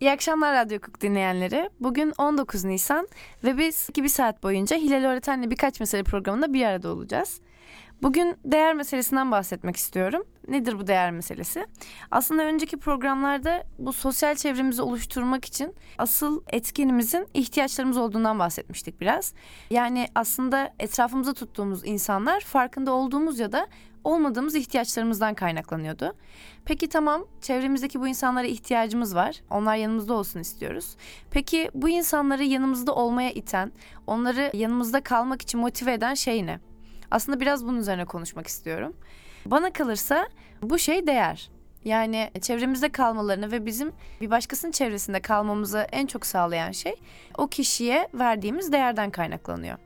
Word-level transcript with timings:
İyi 0.00 0.12
akşamlar 0.12 0.54
Radyo 0.54 0.78
Hukuk 0.78 1.00
dinleyenleri. 1.00 1.70
Bugün 1.80 2.12
19 2.18 2.64
Nisan 2.64 3.08
ve 3.44 3.58
biz 3.58 3.86
iki 3.88 4.02
bir 4.02 4.08
saat 4.08 4.42
boyunca 4.42 4.76
Hilal 4.76 5.04
Öğretmen'le 5.04 5.50
birkaç 5.50 5.80
mesele 5.80 6.02
programında 6.02 6.52
bir 6.52 6.64
arada 6.64 6.88
olacağız. 6.88 7.40
Bugün 8.02 8.36
değer 8.44 8.74
meselesinden 8.74 9.30
bahsetmek 9.30 9.76
istiyorum. 9.76 10.22
Nedir 10.48 10.78
bu 10.78 10.86
değer 10.86 11.10
meselesi? 11.10 11.66
Aslında 12.10 12.42
önceki 12.44 12.76
programlarda 12.76 13.64
bu 13.78 13.92
sosyal 13.92 14.34
çevremizi 14.34 14.82
oluşturmak 14.82 15.44
için 15.44 15.74
asıl 15.98 16.42
etkenimizin 16.48 17.26
ihtiyaçlarımız 17.34 17.96
olduğundan 17.96 18.38
bahsetmiştik 18.38 19.00
biraz. 19.00 19.34
Yani 19.70 20.08
aslında 20.14 20.74
etrafımıza 20.78 21.34
tuttuğumuz 21.34 21.86
insanlar 21.86 22.40
farkında 22.40 22.92
olduğumuz 22.92 23.38
ya 23.38 23.52
da 23.52 23.66
olmadığımız 24.04 24.54
ihtiyaçlarımızdan 24.54 25.34
kaynaklanıyordu. 25.34 26.12
Peki 26.64 26.88
tamam 26.88 27.24
çevremizdeki 27.40 28.00
bu 28.00 28.08
insanlara 28.08 28.46
ihtiyacımız 28.46 29.14
var. 29.14 29.40
Onlar 29.50 29.76
yanımızda 29.76 30.14
olsun 30.14 30.40
istiyoruz. 30.40 30.96
Peki 31.30 31.70
bu 31.74 31.88
insanları 31.88 32.44
yanımızda 32.44 32.94
olmaya 32.94 33.30
iten, 33.30 33.72
onları 34.06 34.50
yanımızda 34.54 35.00
kalmak 35.00 35.42
için 35.42 35.60
motive 35.60 35.92
eden 35.92 36.14
şey 36.14 36.46
ne? 36.46 36.60
Aslında 37.10 37.40
biraz 37.40 37.66
bunun 37.66 37.78
üzerine 37.78 38.04
konuşmak 38.04 38.46
istiyorum. 38.46 38.96
Bana 39.46 39.72
kalırsa 39.72 40.28
bu 40.62 40.78
şey 40.78 41.06
değer. 41.06 41.50
Yani 41.84 42.30
çevremizde 42.40 42.88
kalmalarını 42.88 43.52
ve 43.52 43.66
bizim 43.66 43.92
bir 44.20 44.30
başkasının 44.30 44.72
çevresinde 44.72 45.20
kalmamızı 45.20 45.86
en 45.92 46.06
çok 46.06 46.26
sağlayan 46.26 46.70
şey 46.70 46.94
o 47.38 47.46
kişiye 47.46 48.08
verdiğimiz 48.14 48.72
değerden 48.72 49.10
kaynaklanıyor. 49.10 49.78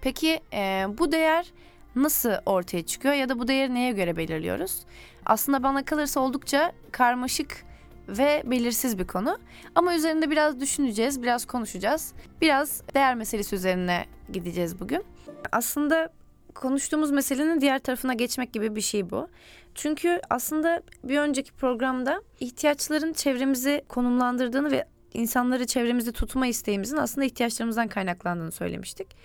Peki 0.00 0.40
e, 0.52 0.86
bu 0.98 1.12
değer 1.12 1.52
nasıl 1.96 2.32
ortaya 2.46 2.86
çıkıyor 2.86 3.14
ya 3.14 3.28
da 3.28 3.38
bu 3.38 3.48
değeri 3.48 3.74
neye 3.74 3.92
göre 3.92 4.16
belirliyoruz? 4.16 4.84
Aslında 5.26 5.62
bana 5.62 5.84
kalırsa 5.84 6.20
oldukça 6.20 6.72
karmaşık 6.92 7.64
ve 8.08 8.42
belirsiz 8.46 8.98
bir 8.98 9.06
konu. 9.06 9.38
Ama 9.74 9.94
üzerinde 9.94 10.30
biraz 10.30 10.60
düşüneceğiz, 10.60 11.22
biraz 11.22 11.44
konuşacağız. 11.46 12.12
Biraz 12.40 12.82
değer 12.94 13.14
meselesi 13.14 13.56
üzerine 13.56 14.06
gideceğiz 14.32 14.80
bugün. 14.80 15.04
Aslında 15.52 16.08
konuştuğumuz 16.54 17.10
meselenin 17.10 17.60
diğer 17.60 17.78
tarafına 17.78 18.14
geçmek 18.14 18.52
gibi 18.52 18.76
bir 18.76 18.80
şey 18.80 19.10
bu. 19.10 19.28
Çünkü 19.74 20.20
aslında 20.30 20.82
bir 21.04 21.18
önceki 21.18 21.52
programda 21.52 22.22
ihtiyaçların 22.40 23.12
çevremizi 23.12 23.82
konumlandırdığını 23.88 24.70
ve 24.70 24.84
insanları 25.14 25.66
çevremizde 25.66 26.12
tutma 26.12 26.46
isteğimizin 26.46 26.96
aslında 26.96 27.24
ihtiyaçlarımızdan 27.24 27.88
kaynaklandığını 27.88 28.52
söylemiştik. 28.52 29.16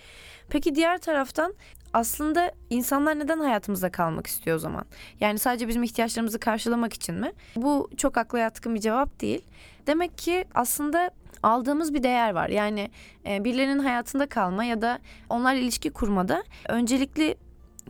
Peki 0.50 0.74
diğer 0.74 0.98
taraftan 0.98 1.54
aslında 1.92 2.52
insanlar 2.70 3.18
neden 3.18 3.38
hayatımızda 3.38 3.90
kalmak 3.90 4.26
istiyor 4.26 4.56
o 4.56 4.58
zaman? 4.58 4.84
Yani 5.20 5.38
sadece 5.38 5.68
bizim 5.68 5.82
ihtiyaçlarımızı 5.82 6.38
karşılamak 6.40 6.92
için 6.92 7.14
mi? 7.14 7.32
Bu 7.56 7.90
çok 7.96 8.18
akla 8.18 8.38
yatkın 8.38 8.74
bir 8.74 8.80
cevap 8.80 9.20
değil. 9.20 9.42
Demek 9.86 10.18
ki 10.18 10.44
aslında 10.54 11.10
aldığımız 11.42 11.94
bir 11.94 12.02
değer 12.02 12.34
var. 12.34 12.48
Yani 12.48 12.90
e, 13.26 13.44
birilerinin 13.44 13.78
hayatında 13.78 14.26
kalma 14.26 14.64
ya 14.64 14.82
da 14.82 14.98
onlarla 15.28 15.60
ilişki 15.60 15.90
kurmada 15.90 16.44
öncelikli 16.68 17.36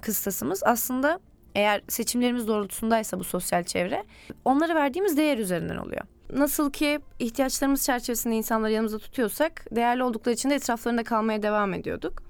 kıstasımız 0.00 0.62
aslında 0.64 1.20
eğer 1.54 1.82
seçimlerimiz 1.88 2.48
doğrultusundaysa 2.48 3.18
bu 3.18 3.24
sosyal 3.24 3.64
çevre 3.64 4.04
onlara 4.44 4.74
verdiğimiz 4.74 5.16
değer 5.16 5.38
üzerinden 5.38 5.76
oluyor. 5.76 6.02
Nasıl 6.32 6.72
ki 6.72 7.00
ihtiyaçlarımız 7.18 7.84
çerçevesinde 7.84 8.34
insanları 8.34 8.72
yanımızda 8.72 8.98
tutuyorsak 8.98 9.66
değerli 9.70 10.02
oldukları 10.02 10.34
için 10.34 10.50
de 10.50 10.54
etraflarında 10.54 11.04
kalmaya 11.04 11.42
devam 11.42 11.74
ediyorduk. 11.74 12.22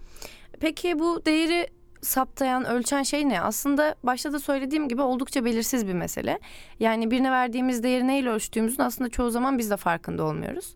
Peki 0.61 0.99
bu 0.99 1.25
değeri 1.27 1.69
saptayan, 2.03 2.65
ölçen 2.65 3.03
şey 3.03 3.29
ne? 3.29 3.41
Aslında 3.41 3.95
başta 4.03 4.33
da 4.33 4.39
söylediğim 4.39 4.89
gibi 4.89 5.03
oldukça 5.03 5.45
belirsiz 5.45 5.87
bir 5.87 5.93
mesele. 5.93 6.39
Yani 6.81 7.11
birine 7.11 7.31
verdiğimiz 7.31 7.83
değeri 7.83 8.07
neyle 8.07 8.31
ölçtüğümüzün 8.31 8.83
aslında 8.83 9.11
çoğu 9.11 9.31
zaman 9.31 9.59
biz 9.59 9.71
de 9.71 9.77
farkında 9.77 10.25
olmuyoruz. 10.25 10.75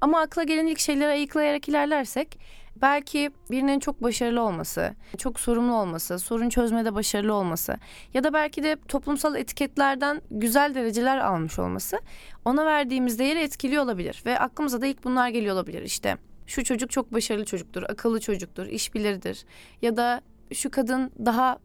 Ama 0.00 0.20
akla 0.20 0.42
gelen 0.42 0.66
ilk 0.66 0.78
şeyleri 0.78 1.10
ayıklayarak 1.10 1.68
ilerlersek 1.68 2.38
belki 2.76 3.30
birinin 3.50 3.78
çok 3.80 4.02
başarılı 4.02 4.42
olması, 4.42 4.94
çok 5.18 5.40
sorumlu 5.40 5.74
olması, 5.74 6.18
sorun 6.18 6.48
çözmede 6.48 6.94
başarılı 6.94 7.34
olması 7.34 7.76
ya 8.14 8.24
da 8.24 8.32
belki 8.32 8.62
de 8.62 8.76
toplumsal 8.88 9.36
etiketlerden 9.36 10.22
güzel 10.30 10.74
dereceler 10.74 11.18
almış 11.18 11.58
olması 11.58 12.00
ona 12.44 12.66
verdiğimiz 12.66 13.18
değeri 13.18 13.38
etkiliyor 13.38 13.84
olabilir 13.84 14.22
ve 14.26 14.38
aklımıza 14.38 14.80
da 14.80 14.86
ilk 14.86 15.04
bunlar 15.04 15.28
geliyor 15.28 15.54
olabilir 15.54 15.82
işte. 15.82 16.16
Şu 16.46 16.64
çocuk 16.64 16.90
çok 16.90 17.12
başarılı 17.12 17.44
çocuktur, 17.44 17.82
akıllı 17.82 18.20
çocuktur, 18.20 18.66
işbilirdir 18.66 19.44
ya 19.82 19.96
da 19.96 20.20
şu 20.54 20.70
kadın 20.70 21.10
daha 21.24 21.58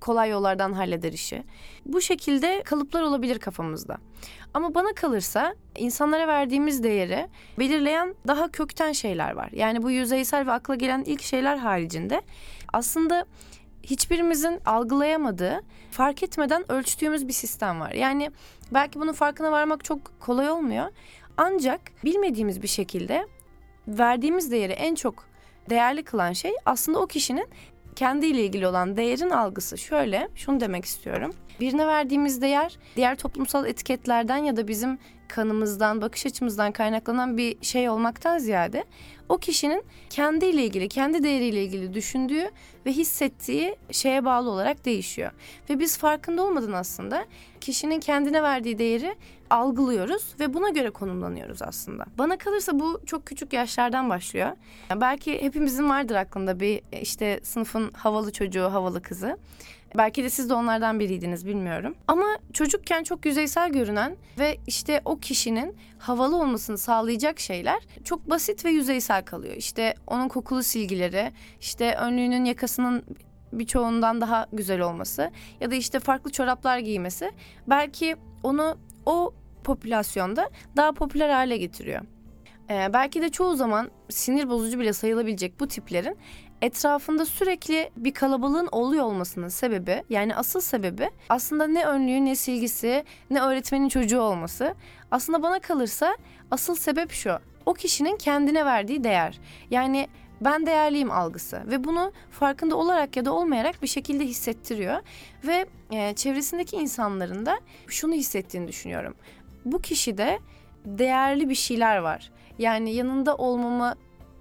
kolay 0.00 0.30
yollardan 0.30 0.72
halleder 0.72 1.12
işi. 1.12 1.44
Bu 1.86 2.00
şekilde 2.00 2.62
kalıplar 2.62 3.02
olabilir 3.02 3.38
kafamızda. 3.38 3.96
Ama 4.54 4.74
bana 4.74 4.92
kalırsa 4.92 5.54
insanlara 5.76 6.28
verdiğimiz 6.28 6.82
değeri 6.82 7.28
belirleyen 7.58 8.14
daha 8.26 8.48
kökten 8.48 8.92
şeyler 8.92 9.32
var. 9.32 9.48
Yani 9.52 9.82
bu 9.82 9.90
yüzeysel 9.90 10.46
ve 10.46 10.52
akla 10.52 10.74
gelen 10.74 11.04
ilk 11.06 11.22
şeyler 11.22 11.56
haricinde 11.56 12.22
aslında 12.72 13.26
hiçbirimizin 13.82 14.60
algılayamadığı, 14.66 15.60
fark 15.90 16.22
etmeden 16.22 16.72
ölçtüğümüz 16.72 17.28
bir 17.28 17.32
sistem 17.32 17.80
var. 17.80 17.90
Yani 17.90 18.30
belki 18.72 19.00
bunun 19.00 19.12
farkına 19.12 19.52
varmak 19.52 19.84
çok 19.84 20.20
kolay 20.20 20.50
olmuyor. 20.50 20.86
Ancak 21.36 21.80
bilmediğimiz 22.04 22.62
bir 22.62 22.68
şekilde 22.68 23.26
verdiğimiz 23.88 24.50
değeri 24.50 24.72
en 24.72 24.94
çok 24.94 25.24
değerli 25.70 26.02
kılan 26.02 26.32
şey 26.32 26.52
aslında 26.66 26.98
o 26.98 27.06
kişinin 27.06 27.48
kendiyle 28.00 28.44
ilgili 28.44 28.66
olan 28.66 28.96
değerin 28.96 29.30
algısı. 29.30 29.78
Şöyle, 29.78 30.28
şunu 30.34 30.60
demek 30.60 30.84
istiyorum. 30.84 31.34
Birine 31.60 31.86
verdiğimiz 31.86 32.42
değer 32.42 32.78
diğer 32.96 33.16
toplumsal 33.16 33.66
etiketlerden 33.66 34.36
ya 34.36 34.56
da 34.56 34.68
bizim 34.68 34.98
kanımızdan, 35.28 36.02
bakış 36.02 36.26
açımızdan 36.26 36.72
kaynaklanan 36.72 37.38
bir 37.38 37.56
şey 37.62 37.88
olmaktan 37.88 38.38
ziyade 38.38 38.84
o 39.28 39.38
kişinin 39.38 39.82
kendiyle 40.10 40.64
ilgili, 40.64 40.88
kendi 40.88 41.22
değeriyle 41.22 41.64
ilgili 41.64 41.94
düşündüğü 41.94 42.50
ve 42.86 42.92
hissettiği 42.92 43.76
şeye 43.90 44.24
bağlı 44.24 44.50
olarak 44.50 44.84
değişiyor. 44.84 45.32
Ve 45.70 45.78
biz 45.78 45.98
farkında 45.98 46.42
olmadan 46.42 46.72
aslında 46.72 47.24
kişinin 47.60 48.00
kendine 48.00 48.42
verdiği 48.42 48.78
değeri 48.78 49.14
algılıyoruz 49.50 50.34
ve 50.40 50.54
buna 50.54 50.68
göre 50.68 50.90
konumlanıyoruz 50.90 51.62
aslında. 51.62 52.04
Bana 52.18 52.38
kalırsa 52.38 52.78
bu 52.78 53.00
çok 53.06 53.26
küçük 53.26 53.52
yaşlardan 53.52 54.10
başlıyor. 54.10 54.50
Yani 54.90 55.00
belki 55.00 55.42
hepimizin 55.42 55.88
vardır 55.88 56.14
aklında 56.14 56.60
bir 56.60 56.82
işte 57.02 57.40
sınıfın 57.42 57.90
havalı 57.92 58.32
çocuğu, 58.32 58.64
havalı 58.64 59.02
kızı. 59.02 59.38
Belki 59.96 60.24
de 60.24 60.30
siz 60.30 60.50
de 60.50 60.54
onlardan 60.54 61.00
biriydiniz 61.00 61.46
bilmiyorum. 61.46 61.94
Ama 62.08 62.26
çocukken 62.52 63.02
çok 63.02 63.26
yüzeysel 63.26 63.72
görünen 63.72 64.16
ve 64.38 64.56
işte 64.66 65.00
o 65.04 65.18
kişinin 65.18 65.76
havalı 65.98 66.36
olmasını 66.36 66.78
sağlayacak 66.78 67.40
şeyler 67.40 67.82
çok 68.04 68.30
basit 68.30 68.64
ve 68.64 68.70
yüzeysel 68.70 69.24
kalıyor. 69.24 69.54
İşte 69.56 69.94
onun 70.06 70.28
kokulu 70.28 70.62
silgileri, 70.62 71.32
işte 71.60 71.94
önlüğünün 71.94 72.44
yakasının 72.44 73.02
birçoğundan 73.52 74.20
daha 74.20 74.46
güzel 74.52 74.80
olması 74.80 75.30
ya 75.60 75.70
da 75.70 75.74
işte 75.74 76.00
farklı 76.00 76.32
çoraplar 76.32 76.78
giymesi 76.78 77.30
belki 77.66 78.16
onu 78.42 78.78
o 79.06 79.34
popülasyonda 79.64 80.50
daha 80.76 80.92
popüler 80.92 81.28
hale 81.28 81.56
getiriyor. 81.56 82.00
Ee, 82.70 82.90
belki 82.92 83.22
de 83.22 83.28
çoğu 83.28 83.56
zaman 83.56 83.90
sinir 84.08 84.48
bozucu 84.48 84.78
bile 84.78 84.92
sayılabilecek 84.92 85.60
bu 85.60 85.68
tiplerin 85.68 86.16
etrafında 86.62 87.26
sürekli 87.26 87.90
bir 87.96 88.14
kalabalığın 88.14 88.68
oluyor 88.72 89.04
olmasının 89.04 89.48
sebebi 89.48 90.02
yani 90.10 90.36
asıl 90.36 90.60
sebebi 90.60 91.10
aslında 91.28 91.66
ne 91.66 91.84
önlüğü 91.84 92.24
ne 92.24 92.36
silgisi 92.36 93.04
ne 93.30 93.40
öğretmenin 93.40 93.88
çocuğu 93.88 94.20
olması. 94.20 94.74
Aslında 95.10 95.42
bana 95.42 95.58
kalırsa 95.58 96.16
asıl 96.50 96.74
sebep 96.74 97.12
şu. 97.12 97.38
O 97.66 97.74
kişinin 97.74 98.16
kendine 98.16 98.64
verdiği 98.64 99.04
değer. 99.04 99.40
Yani 99.70 100.08
ben 100.40 100.66
değerliyim 100.66 101.10
algısı 101.10 101.62
ve 101.66 101.84
bunu 101.84 102.12
farkında 102.30 102.76
olarak 102.76 103.16
ya 103.16 103.24
da 103.24 103.32
olmayarak 103.32 103.82
bir 103.82 103.86
şekilde 103.86 104.24
hissettiriyor 104.24 104.96
ve 105.46 105.66
e, 105.90 106.14
çevresindeki 106.14 106.76
insanların 106.76 107.46
da 107.46 107.60
şunu 107.86 108.14
hissettiğini 108.14 108.68
düşünüyorum. 108.68 109.14
Bu 109.64 109.82
kişide 109.82 110.38
değerli 110.84 111.48
bir 111.48 111.54
şeyler 111.54 111.96
var. 111.96 112.30
Yani 112.58 112.94
yanında 112.94 113.36
olmamı 113.36 113.94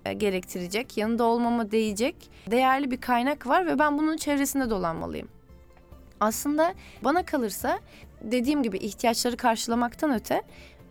e, 0.05 0.13
gerektirecek, 0.13 0.97
yanında 0.97 1.23
olmama 1.23 1.71
değecek 1.71 2.15
değerli 2.51 2.91
bir 2.91 3.01
kaynak 3.01 3.47
var 3.47 3.65
ve 3.65 3.79
ben 3.79 3.97
bunun 3.97 4.17
çevresinde 4.17 4.69
dolanmalıyım. 4.69 5.27
Aslında 6.19 6.73
bana 7.03 7.25
kalırsa 7.25 7.79
dediğim 8.21 8.63
gibi 8.63 8.77
ihtiyaçları 8.77 9.37
karşılamaktan 9.37 10.13
öte 10.13 10.41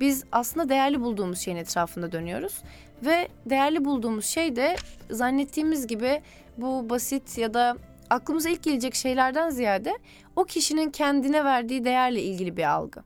biz 0.00 0.24
aslında 0.32 0.68
değerli 0.68 1.00
bulduğumuz 1.00 1.38
şeyin 1.38 1.56
etrafında 1.56 2.12
dönüyoruz 2.12 2.62
ve 3.04 3.28
değerli 3.46 3.84
bulduğumuz 3.84 4.24
şey 4.24 4.56
de 4.56 4.76
zannettiğimiz 5.10 5.86
gibi 5.86 6.22
bu 6.56 6.90
basit 6.90 7.38
ya 7.38 7.54
da 7.54 7.76
aklımıza 8.10 8.48
ilk 8.48 8.62
gelecek 8.62 8.94
şeylerden 8.94 9.50
ziyade 9.50 9.98
o 10.36 10.44
kişinin 10.44 10.90
kendine 10.90 11.44
verdiği 11.44 11.84
değerle 11.84 12.22
ilgili 12.22 12.56
bir 12.56 12.70
algı. 12.70 13.02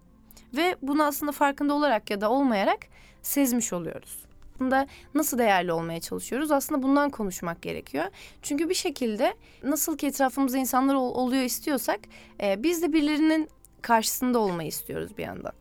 Ve 0.57 0.77
bunu 0.83 1.05
aslında 1.05 1.33
farkında 1.33 1.75
olarak 1.75 2.11
ya 2.11 2.21
da 2.21 2.31
olmayarak 2.31 2.79
sezmiş 3.23 3.73
oluyoruz 3.73 4.23
aslında 4.63 4.87
nasıl 5.15 5.39
değerli 5.39 5.73
olmaya 5.73 6.01
çalışıyoruz? 6.01 6.51
Aslında 6.51 6.83
bundan 6.83 7.11
konuşmak 7.11 7.63
gerekiyor. 7.63 8.05
Çünkü 8.43 8.69
bir 8.69 8.75
şekilde 8.75 9.35
nasıl 9.63 9.97
ki 9.97 10.07
etrafımızda 10.07 10.59
insanlar 10.59 10.95
ol, 10.95 11.15
oluyor 11.15 11.43
istiyorsak 11.43 12.01
e, 12.43 12.63
biz 12.63 12.83
de 12.83 12.93
birilerinin 12.93 13.49
karşısında 13.83 14.39
olmayı 14.39 14.69
istiyoruz 14.69 15.19
bir 15.19 15.23
yandan. 15.23 15.53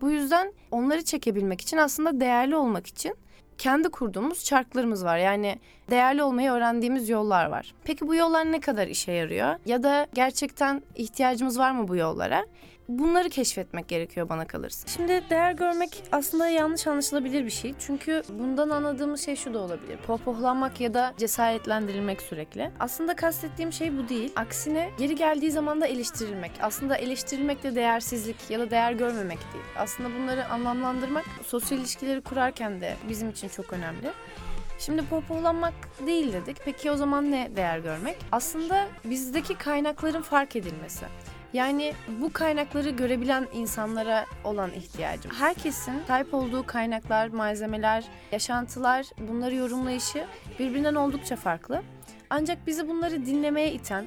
Bu 0.00 0.10
yüzden 0.10 0.52
onları 0.70 1.04
çekebilmek 1.04 1.60
için 1.60 1.76
aslında 1.76 2.20
değerli 2.20 2.56
olmak 2.56 2.86
için 2.86 3.14
kendi 3.58 3.88
kurduğumuz 3.88 4.44
çarklarımız 4.44 5.04
var. 5.04 5.18
Yani 5.18 5.58
değerli 5.90 6.22
olmayı 6.22 6.50
öğrendiğimiz 6.50 7.08
yollar 7.08 7.46
var. 7.46 7.74
Peki 7.84 8.08
bu 8.08 8.14
yollar 8.14 8.52
ne 8.52 8.60
kadar 8.60 8.86
işe 8.86 9.12
yarıyor? 9.12 9.56
Ya 9.66 9.82
da 9.82 10.06
gerçekten 10.14 10.82
ihtiyacımız 10.94 11.58
var 11.58 11.70
mı 11.70 11.88
bu 11.88 11.96
yollara? 11.96 12.46
Bunları 12.90 13.30
keşfetmek 13.30 13.88
gerekiyor 13.88 14.28
bana 14.28 14.46
kalırsa. 14.46 14.88
Şimdi 14.88 15.22
değer 15.30 15.52
görmek 15.52 16.02
aslında 16.12 16.48
yanlış 16.48 16.86
anlaşılabilir 16.86 17.44
bir 17.44 17.50
şey. 17.50 17.74
Çünkü 17.78 18.22
bundan 18.28 18.70
anladığımız 18.70 19.24
şey 19.24 19.36
şu 19.36 19.54
da 19.54 19.58
olabilir. 19.58 19.96
Pohpohlanmak 20.06 20.80
ya 20.80 20.94
da 20.94 21.14
cesaretlendirilmek 21.16 22.22
sürekli. 22.22 22.70
Aslında 22.80 23.16
kastettiğim 23.16 23.72
şey 23.72 23.98
bu 23.98 24.08
değil. 24.08 24.32
Aksine 24.36 24.90
geri 24.98 25.14
geldiği 25.14 25.50
zaman 25.50 25.80
da 25.80 25.86
eleştirilmek. 25.86 26.52
Aslında 26.60 26.96
eleştirilmek 26.96 27.62
de 27.62 27.74
değersizlik 27.74 28.36
ya 28.50 28.58
da 28.58 28.70
değer 28.70 28.92
görmemek 28.92 29.38
değil. 29.52 29.64
Aslında 29.76 30.08
bunları 30.18 30.48
anlamlandırmak 30.48 31.24
sosyal 31.46 31.80
ilişkileri 31.80 32.20
kurarken 32.20 32.80
de 32.80 32.96
bizim 33.08 33.30
için 33.30 33.48
çok 33.48 33.72
önemli. 33.72 34.10
Şimdi 34.78 35.06
pohpohlanmak 35.06 35.74
değil 36.06 36.32
dedik. 36.32 36.56
Peki 36.64 36.90
o 36.90 36.96
zaman 36.96 37.30
ne 37.30 37.50
değer 37.56 37.78
görmek? 37.78 38.16
Aslında 38.32 38.86
bizdeki 39.04 39.54
kaynakların 39.54 40.22
fark 40.22 40.56
edilmesi. 40.56 41.06
Yani 41.52 41.92
bu 42.20 42.32
kaynakları 42.32 42.90
görebilen 42.90 43.48
insanlara 43.52 44.26
olan 44.44 44.70
ihtiyacım. 44.70 45.32
Herkesin 45.34 46.02
sahip 46.06 46.34
olduğu 46.34 46.66
kaynaklar, 46.66 47.28
malzemeler, 47.28 48.04
yaşantılar, 48.32 49.06
bunları 49.28 49.54
yorumlayışı 49.54 50.26
birbirinden 50.58 50.94
oldukça 50.94 51.36
farklı. 51.36 51.82
Ancak 52.30 52.66
bizi 52.66 52.88
bunları 52.88 53.26
dinlemeye 53.26 53.72
iten, 53.72 54.06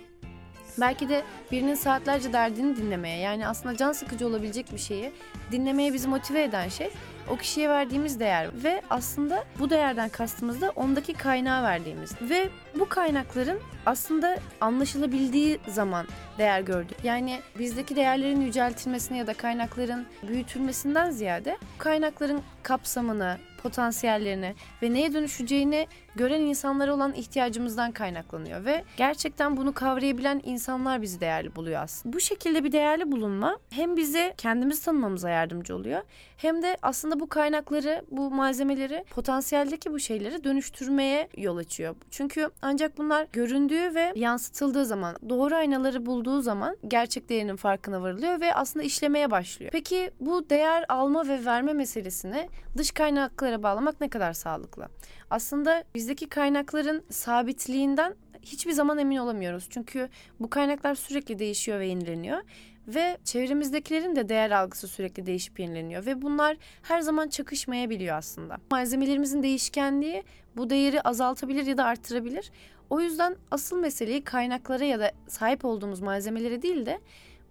belki 0.78 1.10
de 1.10 1.24
birinin 1.52 1.76
saatlerce 1.76 2.34
derdini 2.34 2.78
dinlemeye 2.78 3.18
yani 3.18 3.48
aslında 3.48 3.78
can 3.78 3.92
sıkıcı 3.92 4.28
olabilecek 4.28 4.74
bir 4.74 4.78
şeyi 4.78 5.12
dinlemeye 5.52 5.94
bizi 5.94 6.08
motive 6.08 6.44
eden 6.44 6.70
şey 6.70 6.90
o 7.30 7.38
kişiye 7.38 7.70
verdiğimiz 7.70 8.20
değer 8.20 8.50
ve 8.64 8.82
aslında 8.90 9.44
bu 9.60 9.70
değerden 9.70 10.10
kastımız 10.10 10.62
da 10.62 10.72
ondaki 10.76 11.14
kaynağı 11.14 11.64
verdiğimiz 11.64 12.12
ve 12.22 12.50
bu 12.80 12.90
kaynakların 12.90 13.60
aslında 13.86 14.38
anlaşılabildiği 14.62 15.60
zaman 15.68 16.08
değer 16.38 16.62
gördük. 16.62 16.98
Yani 17.04 17.40
bizdeki 17.60 17.96
değerlerin 17.96 18.42
yüceltilmesine 18.42 19.18
ya 19.18 19.28
da 19.28 19.34
kaynakların 19.34 20.06
büyütülmesinden 20.28 21.12
ziyade 21.12 21.58
kaynakların 21.78 22.42
kapsamını, 22.64 23.38
potansiyellerini 23.64 24.56
ve 24.82 24.94
neye 24.94 25.14
dönüşeceğini 25.14 25.88
gören 26.16 26.42
insanlara 26.42 26.94
olan 26.94 27.14
ihtiyacımızdan 27.14 27.92
kaynaklanıyor 27.92 28.66
ve 28.66 28.84
gerçekten 28.98 29.58
bunu 29.58 29.74
kavrayabilen 29.74 30.42
insanlar 30.44 31.02
bizi 31.02 31.22
değerli 31.22 31.56
buluyor 31.56 31.82
aslında. 31.82 32.16
Bu 32.16 32.20
şekilde 32.20 32.64
bir 32.64 32.72
değerli 32.72 33.12
bulunma 33.12 33.58
hem 33.70 33.98
bize 33.98 34.34
kendimizi 34.38 34.86
tanımamıza 34.86 35.30
yardımcı 35.30 35.76
oluyor 35.76 36.02
hem 36.38 36.62
de 36.62 36.78
aslında 36.82 37.20
bu 37.20 37.30
kaynakları, 37.30 38.06
bu 38.12 38.32
malzemeleri, 38.32 39.06
potansiyeldeki 39.10 39.92
bu 39.92 40.00
şeyleri 40.00 40.44
dönüştürmeye 40.44 41.30
yol 41.38 41.58
açıyor. 41.58 41.96
Çünkü 42.12 42.50
ancak 42.62 42.98
bunlar 42.98 43.28
göründüğü 43.34 43.96
ve 43.96 44.14
yansıtıldığı 44.16 44.86
zaman, 44.86 45.16
doğru 45.30 45.56
aynaları 45.56 46.06
bulduğu 46.06 46.42
zaman 46.42 46.78
gerçek 46.88 47.30
değerinin 47.30 47.56
farkına 47.56 48.02
varılıyor 48.02 48.42
ve 48.42 48.54
aslında 48.54 48.86
işlemeye 48.86 49.32
başlıyor. 49.32 49.72
Peki 49.72 50.12
bu 50.20 50.50
değer 50.50 50.86
alma 50.90 51.28
ve 51.28 51.46
verme 51.46 51.74
meselesini 51.74 52.50
dış 52.78 52.92
kaynaklara 52.92 53.64
bağlamak 53.64 54.02
ne 54.02 54.10
kadar 54.10 54.34
sağlıklı? 54.34 54.88
Aslında 55.34 55.84
bizdeki 55.96 56.30
kaynakların 56.30 57.04
sabitliğinden 57.10 58.16
hiçbir 58.42 58.72
zaman 58.72 58.98
emin 58.98 59.18
olamıyoruz. 59.18 59.68
Çünkü 59.70 60.10
bu 60.40 60.50
kaynaklar 60.50 60.96
sürekli 60.96 61.40
değişiyor 61.40 61.80
ve 61.80 61.88
yenileniyor 61.88 62.42
ve 62.88 63.18
çevremizdekilerin 63.24 64.16
de 64.16 64.30
değer 64.30 64.52
algısı 64.52 64.88
sürekli 64.88 65.26
değişip 65.26 65.60
yenileniyor 65.60 66.06
ve 66.06 66.22
bunlar 66.22 66.58
her 66.82 67.02
zaman 67.02 67.28
çakışmayabiliyor 67.28 68.18
aslında. 68.18 68.58
Malzemelerimizin 68.72 69.44
değişkenliği 69.44 70.24
bu 70.58 70.70
değeri 70.70 71.02
azaltabilir 71.02 71.66
ya 71.66 71.78
da 71.78 71.86
arttırabilir. 71.86 72.52
O 72.90 73.02
yüzden 73.02 73.36
asıl 73.52 73.80
meseleyi 73.80 74.24
kaynaklara 74.24 74.86
ya 74.86 75.00
da 75.00 75.12
sahip 75.28 75.66
olduğumuz 75.66 76.00
malzemelere 76.00 76.62
değil 76.62 76.86
de 76.86 77.00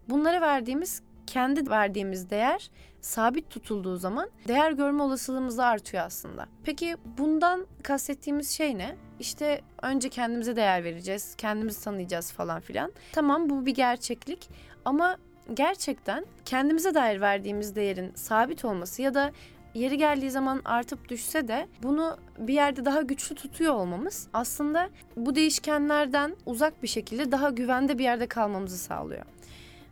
bunlara 0.08 0.40
verdiğimiz 0.40 1.02
kendi 1.32 1.70
verdiğimiz 1.70 2.31
değer 2.31 2.70
sabit 3.00 3.50
tutulduğu 3.50 3.96
zaman 3.96 4.31
değer 4.49 4.73
görme 4.73 5.02
olasılığımız 5.02 5.58
da 5.58 5.67
artıyor 5.67 6.05
aslında. 6.05 6.46
Peki 6.64 6.96
bundan 7.19 7.67
kastettiğimiz 7.82 8.50
şey 8.50 8.79
ne? 8.79 8.96
İşte 9.20 9.61
önce 9.82 10.08
kendimize 10.08 10.56
değer 10.56 10.84
vereceğiz, 10.84 11.34
kendimizi 11.38 11.84
tanıyacağız 11.84 12.32
falan 12.32 12.61
filan. 12.61 12.93
Tamam 13.12 13.50
bu 13.50 13.67
bir 13.67 13.75
gerçeklik 13.75 14.50
ama 14.84 15.17
gerçekten 15.55 16.26
kendimize 16.44 16.94
dair 16.94 17.20
verdiğimiz 17.20 17.76
değerin 17.76 18.12
sabit 18.14 18.64
olması 18.64 19.02
ya 19.02 19.14
da 19.14 19.32
yeri 19.75 19.99
geldiği 19.99 20.31
zaman 20.31 20.62
artıp 20.64 21.08
düşse 21.08 21.49
de 21.49 21.69
bunu 21.82 22.17
bir 22.38 22.55
yerde 22.55 22.84
daha 22.84 23.02
güçlü 23.02 23.34
tutuyor 23.34 23.75
olmamız 23.75 24.29
aslında 24.32 24.88
bu 25.17 25.34
değişkenlerden 25.34 26.37
uzak 26.46 26.82
bir 26.82 26.88
şekilde 26.88 27.32
daha 27.32 27.50
güvende 27.50 27.99
bir 27.99 28.05
yerde 28.05 28.26
kalmamızı 28.26 28.79
sağlıyor. 28.79 29.25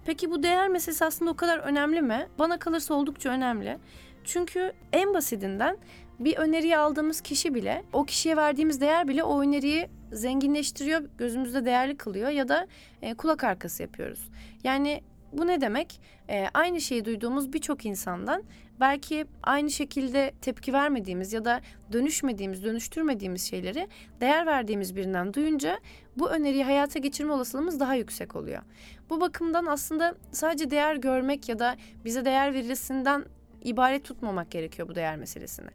Peki 0.06 0.30
bu 0.30 0.42
değer 0.42 0.68
meselesi 0.68 1.04
aslında 1.04 1.30
o 1.30 1.36
kadar 1.36 1.58
önemli 1.58 2.02
mi? 2.02 2.28
Bana 2.38 2.58
kalırsa 2.58 2.94
oldukça 2.94 3.30
önemli. 3.30 3.78
Çünkü 4.24 4.72
en 4.92 5.14
basitinden 5.14 5.78
bir 6.18 6.36
öneriyi 6.36 6.76
aldığımız 6.76 7.20
kişi 7.20 7.54
bile, 7.54 7.84
o 7.92 8.04
kişiye 8.04 8.36
verdiğimiz 8.36 8.80
değer 8.80 9.08
bile 9.08 9.24
o 9.24 9.40
öneriyi 9.42 9.88
zenginleştiriyor, 10.12 11.02
gözümüzde 11.18 11.64
değerli 11.64 11.96
kılıyor 11.96 12.30
ya 12.30 12.48
da 12.48 12.66
e, 13.02 13.14
kulak 13.14 13.44
arkası 13.44 13.82
yapıyoruz. 13.82 14.30
Yani 14.64 15.02
bu 15.32 15.46
ne 15.46 15.60
demek? 15.60 16.00
E, 16.28 16.46
aynı 16.54 16.80
şeyi 16.80 17.04
duyduğumuz 17.04 17.52
birçok 17.52 17.86
insandan 17.86 18.42
belki 18.80 19.26
aynı 19.42 19.70
şekilde 19.70 20.32
tepki 20.40 20.72
vermediğimiz 20.72 21.32
ya 21.32 21.44
da 21.44 21.60
dönüşmediğimiz, 21.92 22.64
dönüştürmediğimiz 22.64 23.42
şeyleri 23.42 23.88
değer 24.20 24.46
verdiğimiz 24.46 24.96
birinden 24.96 25.34
duyunca 25.34 25.78
bu 26.16 26.30
öneriyi 26.30 26.64
hayata 26.64 26.98
geçirme 26.98 27.32
olasılığımız 27.32 27.80
daha 27.80 27.94
yüksek 27.94 28.36
oluyor. 28.36 28.62
Bu 29.10 29.20
bakımdan 29.20 29.66
aslında 29.66 30.14
sadece 30.32 30.70
değer 30.70 30.96
görmek 30.96 31.48
ya 31.48 31.58
da 31.58 31.76
bize 32.04 32.24
değer 32.24 32.54
verilisinden 32.54 33.24
ibaret 33.64 34.04
tutmamak 34.04 34.50
gerekiyor 34.50 34.88
bu 34.88 34.94
değer 34.94 35.16
meselesini. 35.16 35.70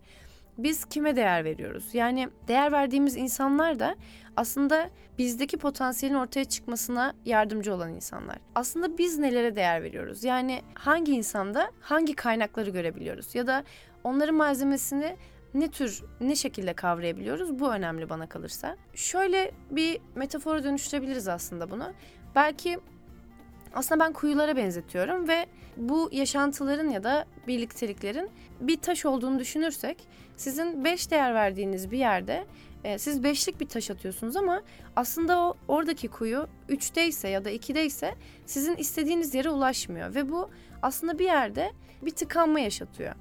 Biz 0.58 0.86
kime 0.86 1.16
değer 1.16 1.46
veriyoruz? 1.46 1.90
Yani 1.94 2.30
değer 2.48 2.72
verdiğimiz 2.72 3.16
insanlar 3.16 3.80
da 3.80 3.96
aslında 4.36 4.90
bizdeki 5.18 5.58
potansiyelin 5.58 6.16
ortaya 6.16 6.46
çıkmasına 6.46 7.14
yardımcı 7.26 7.74
olan 7.74 7.94
insanlar. 7.94 8.38
Aslında 8.56 8.98
biz 8.98 9.18
nelere 9.18 9.56
değer 9.56 9.84
veriyoruz? 9.84 10.24
Yani 10.24 10.62
hangi 10.74 11.12
insanda 11.12 11.72
hangi 11.82 12.16
kaynakları 12.16 12.70
görebiliyoruz 12.70 13.36
ya 13.36 13.48
da 13.48 13.64
onların 14.04 14.36
malzemesini 14.36 15.18
ne 15.54 15.68
tür, 15.68 16.04
ne 16.22 16.36
şekilde 16.36 16.74
kavrayabiliyoruz? 16.74 17.60
Bu 17.60 17.74
önemli 17.74 18.10
bana 18.10 18.30
kalırsa. 18.30 18.76
Şöyle 18.94 19.52
bir 19.72 20.00
metafora 20.16 20.64
dönüştürebiliriz 20.64 21.28
aslında 21.28 21.72
bunu. 21.72 21.94
Belki 22.36 22.80
aslında 23.76 24.06
ben 24.06 24.14
kuyulara 24.14 24.56
benzetiyorum 24.56 25.28
ve 25.28 25.46
bu 25.78 26.10
yaşantıların 26.12 26.90
ya 26.90 27.04
da 27.04 27.26
birlikteliklerin 27.48 28.30
bir 28.60 28.78
taş 28.78 29.06
olduğunu 29.06 29.40
düşünürsek 29.40 30.08
sizin 30.38 30.86
beş 30.86 31.12
değer 31.12 31.34
verdiğiniz 31.34 31.92
bir 31.92 31.98
yerde 31.98 32.46
e, 32.84 32.98
siz 32.98 33.24
beşlik 33.24 33.60
bir 33.60 33.68
taş 33.68 33.92
atıyorsunuz 33.92 34.36
ama 34.36 34.62
aslında 34.96 35.40
o 35.40 35.54
oradaki 35.68 36.08
kuyu 36.08 36.48
üçteyse 36.70 37.30
ya 37.30 37.46
da 37.46 37.50
ikideyse 37.50 38.16
sizin 38.46 38.76
istediğiniz 38.76 39.36
yere 39.36 39.50
ulaşmıyor 39.50 40.16
ve 40.16 40.30
bu 40.30 40.50
aslında 40.82 41.20
bir 41.20 41.26
yerde 41.26 41.72
bir 42.02 42.12
tıkanma 42.12 42.60
yaşatıyor. 42.60 43.16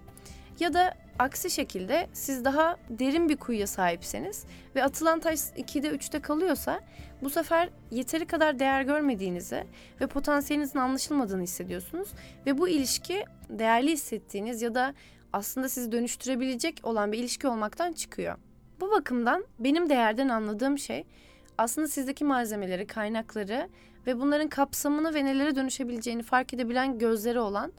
Ya 0.61 0.75
da 0.75 0.95
aksi 1.19 1.51
şekilde 1.51 2.07
siz 2.13 2.45
daha 2.45 2.77
derin 2.91 3.29
bir 3.29 3.37
kuyuya 3.37 3.67
sahipseniz 3.67 4.45
ve 4.77 4.85
atılan 4.85 5.21
taş 5.21 5.39
2'de 5.39 5.89
3'te 5.89 6.21
kalıyorsa 6.21 6.81
bu 7.23 7.31
sefer 7.31 7.69
yeteri 7.91 8.27
kadar 8.27 8.59
değer 8.59 8.83
görmediğinizi 8.83 9.65
ve 10.01 10.07
potansiyelinizin 10.07 10.79
anlaşılmadığını 10.79 11.43
hissediyorsunuz 11.43 12.09
ve 12.47 12.59
bu 12.59 12.69
ilişki 12.69 13.25
değerli 13.49 13.93
hissettiğiniz 13.93 14.63
ya 14.63 14.75
da 14.75 14.95
aslında 15.33 15.69
sizi 15.69 15.93
dönüştürebilecek 15.93 16.81
olan 16.83 17.13
bir 17.13 17.19
ilişki 17.19 17.49
olmaktan 17.49 17.93
çıkıyor. 17.93 18.39
Bu 18.81 18.91
bakımdan 18.91 19.45
benim 19.59 19.91
değerden 19.91 20.29
anladığım 20.29 20.79
şey 20.79 21.05
aslında 21.59 21.89
sizdeki 21.89 22.25
malzemeleri, 22.25 22.87
kaynakları 22.87 23.69
ve 24.07 24.21
bunların 24.21 24.49
kapsamını 24.49 25.15
ve 25.15 25.25
nelere 25.25 25.57
dönüşebileceğini 25.57 26.23
fark 26.23 26.55
edebilen 26.55 26.99
gözleri 26.99 27.41
olan 27.41 27.73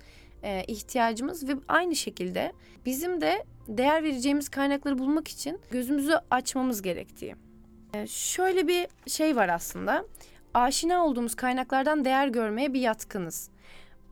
e, 0.45 0.63
ihtiyacımız 0.67 1.47
ve 1.47 1.53
aynı 1.67 1.95
şekilde 1.95 2.53
bizim 2.85 3.21
de 3.21 3.43
değer 3.67 4.03
vereceğimiz 4.03 4.49
kaynakları 4.49 4.97
bulmak 4.97 5.27
için 5.27 5.59
gözümüzü 5.71 6.19
açmamız 6.31 6.81
gerektiği. 6.81 7.35
E, 7.93 8.07
şöyle 8.07 8.67
bir 8.67 8.87
şey 9.07 9.35
var 9.35 9.49
aslında. 9.49 10.05
Aşina 10.53 11.05
olduğumuz 11.05 11.35
kaynaklardan 11.35 12.05
değer 12.05 12.27
görmeye 12.27 12.73
bir 12.73 12.81
yatkınız. 12.81 13.49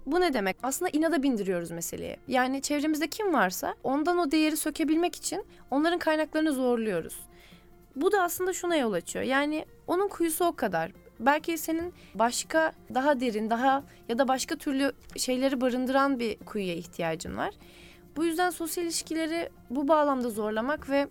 Bu 0.05 0.21
ne 0.21 0.33
demek? 0.33 0.57
Aslında 0.63 0.89
inada 0.93 1.23
bindiriyoruz 1.23 1.71
meseleye. 1.71 2.17
Yani 2.27 2.61
çevremizde 2.61 3.07
kim 3.07 3.33
varsa 3.33 3.75
ondan 3.83 4.17
o 4.17 4.31
değeri 4.31 4.57
sökebilmek 4.57 5.15
için 5.15 5.45
onların 5.71 5.99
kaynaklarını 5.99 6.51
zorluyoruz. 6.51 7.15
Bu 7.95 8.11
da 8.11 8.21
aslında 8.21 8.53
şuna 8.53 8.75
yol 8.75 8.93
açıyor. 8.93 9.25
Yani 9.25 9.65
onun 9.87 10.07
kuyusu 10.07 10.45
o 10.45 10.55
kadar. 10.55 10.91
Belki 11.25 11.57
senin 11.57 11.93
başka 12.15 12.71
daha 12.93 13.19
derin, 13.19 13.49
daha 13.49 13.83
ya 14.09 14.17
da 14.17 14.27
başka 14.27 14.55
türlü 14.55 14.91
şeyleri 15.17 15.61
barındıran 15.61 16.19
bir 16.19 16.37
kuyuya 16.37 16.75
ihtiyacın 16.75 17.37
var. 17.37 17.53
Bu 18.15 18.25
yüzden 18.25 18.49
sosyal 18.49 18.85
ilişkileri 18.85 19.49
bu 19.69 19.87
bağlamda 19.87 20.29
zorlamak 20.29 20.89
ve 20.89 21.07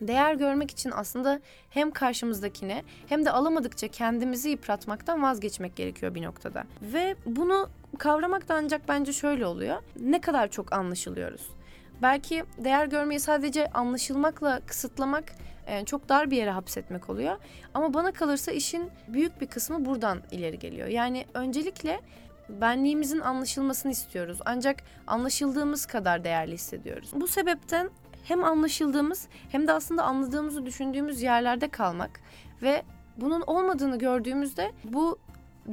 değer 0.00 0.34
görmek 0.34 0.70
için 0.70 0.90
aslında 0.94 1.40
hem 1.70 1.90
karşımızdakine 1.90 2.84
hem 3.08 3.24
de 3.24 3.30
alamadıkça 3.30 3.88
kendimizi 3.88 4.50
yıpratmaktan 4.50 5.22
vazgeçmek 5.22 5.76
gerekiyor 5.76 6.14
bir 6.14 6.22
noktada. 6.22 6.64
Ve 6.82 7.16
bunu 7.26 7.68
kavramak 7.98 8.48
da 8.48 8.54
ancak 8.54 8.88
bence 8.88 9.12
şöyle 9.12 9.46
oluyor. 9.46 9.76
Ne 10.00 10.20
kadar 10.20 10.48
çok 10.50 10.72
anlaşılıyoruz. 10.72 11.57
Belki 12.02 12.44
değer 12.58 12.86
görmeyi 12.86 13.20
sadece 13.20 13.66
anlaşılmakla 13.70 14.60
kısıtlamak 14.66 15.24
e, 15.66 15.84
çok 15.84 16.08
dar 16.08 16.30
bir 16.30 16.36
yere 16.36 16.50
hapsetmek 16.50 17.10
oluyor. 17.10 17.36
Ama 17.74 17.94
bana 17.94 18.12
kalırsa 18.12 18.52
işin 18.52 18.90
büyük 19.08 19.40
bir 19.40 19.46
kısmı 19.46 19.84
buradan 19.84 20.22
ileri 20.30 20.58
geliyor. 20.58 20.88
Yani 20.88 21.26
öncelikle 21.34 22.00
benliğimizin 22.48 23.20
anlaşılmasını 23.20 23.92
istiyoruz. 23.92 24.38
Ancak 24.44 24.82
anlaşıldığımız 25.06 25.86
kadar 25.86 26.24
değerli 26.24 26.54
hissediyoruz. 26.54 27.10
Bu 27.14 27.26
sebepten 27.26 27.90
hem 28.24 28.44
anlaşıldığımız 28.44 29.28
hem 29.48 29.66
de 29.68 29.72
aslında 29.72 30.02
anladığımızı 30.02 30.66
düşündüğümüz 30.66 31.22
yerlerde 31.22 31.68
kalmak 31.68 32.20
ve 32.62 32.82
bunun 33.16 33.40
olmadığını 33.40 33.98
gördüğümüzde 33.98 34.72
bu 34.84 35.18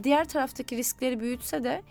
diğer 0.04 0.26
taraftaki 0.26 0.78
riskleri 0.78 1.20
büyütse 1.20 1.64
de 1.64 1.82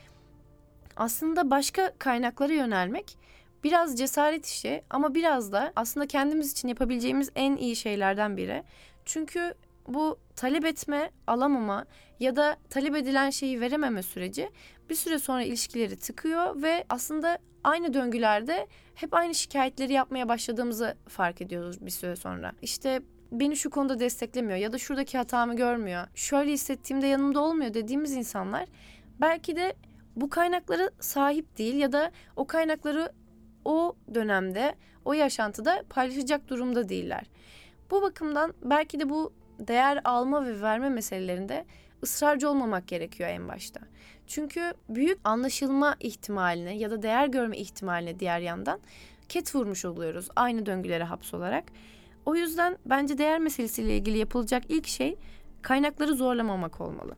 aslında 0.97 1.51
başka 1.51 1.93
kaynaklara 1.99 2.53
yönelmek 2.53 3.19
biraz 3.65 3.99
cesaret 3.99 4.47
işi 4.47 4.83
ama 4.91 5.15
biraz 5.15 5.53
da 5.53 5.73
aslında 5.77 6.07
kendimiz 6.07 6.53
için 6.53 6.69
yapabileceğimiz 6.69 7.31
en 7.35 7.57
iyi 7.57 7.77
şeylerden 7.77 8.37
biri. 8.37 8.63
Çünkü 9.05 9.55
bu 9.89 10.19
talep 10.37 10.65
etme, 10.65 11.11
alamama 11.27 11.85
ya 12.21 12.37
da 12.37 12.57
talep 12.71 12.97
edilen 12.97 13.31
şeyi 13.31 13.61
verememe 13.61 14.03
süreci 14.03 14.51
bir 14.91 14.95
süre 14.95 15.19
sonra 15.19 15.43
ilişkileri 15.43 15.97
tıkıyor 15.97 16.63
ve 16.63 16.85
aslında 16.89 17.39
aynı 17.65 17.95
döngülerde 17.95 18.67
hep 18.95 19.15
aynı 19.15 19.35
şikayetleri 19.35 19.93
yapmaya 19.93 20.29
başladığımızı 20.29 20.97
fark 21.09 21.41
ediyoruz 21.41 21.87
bir 21.87 21.91
süre 21.91 22.17
sonra. 22.17 22.53
İşte 22.63 23.03
beni 23.33 23.57
şu 23.57 23.71
konuda 23.71 24.01
desteklemiyor 24.01 24.59
ya 24.59 24.73
da 24.73 24.79
şuradaki 24.79 25.19
hatamı 25.19 25.57
görmüyor. 25.57 26.07
Şöyle 26.15 26.53
hissettiğimde 26.53 27.07
yanımda 27.07 27.41
olmuyor 27.41 27.75
dediğimiz 27.75 28.13
insanlar 28.13 28.65
belki 29.21 29.57
de 29.57 29.75
bu 30.17 30.31
kaynakları 30.31 30.91
sahip 31.01 31.59
değil 31.59 31.75
ya 31.75 31.93
da 31.93 32.11
o 32.37 32.47
kaynakları 32.47 33.13
o 33.65 33.97
dönemde, 34.15 34.75
o 35.05 35.13
yaşantıda 35.13 35.85
paylaşacak 35.91 36.49
durumda 36.49 36.89
değiller. 36.89 37.27
Bu 37.91 38.03
bakımdan 38.03 38.55
belki 38.63 39.01
de 39.01 39.11
bu 39.11 39.33
değer 39.59 40.01
alma 40.05 40.47
ve 40.47 40.61
verme 40.61 40.89
meselelerinde 40.89 41.65
ısrarcı 42.03 42.51
olmamak 42.51 42.89
gerekiyor 42.89 43.29
en 43.29 43.49
başta. 43.49 43.81
Çünkü 44.27 44.75
büyük 44.89 45.19
anlaşılma 45.25 45.97
ihtimaline 46.01 46.77
ya 46.77 46.91
da 46.91 47.03
değer 47.03 47.27
görme 47.27 47.57
ihtimaline 47.57 48.21
diğer 48.21 48.41
yandan 48.41 48.81
ket 49.29 49.55
vurmuş 49.55 49.85
oluyoruz 49.85 50.29
aynı 50.37 50.67
döngülere 50.67 51.05
hapsolarak. 51.05 51.65
O 52.27 52.37
yüzden 52.37 52.79
bence 52.87 53.19
değer 53.19 53.39
meselesiyle 53.39 53.97
ilgili 53.97 54.19
yapılacak 54.19 54.63
ilk 54.69 54.87
şey 54.87 55.17
kaynakları 55.63 56.15
zorlamamak 56.15 56.81
olmalı. 56.81 57.17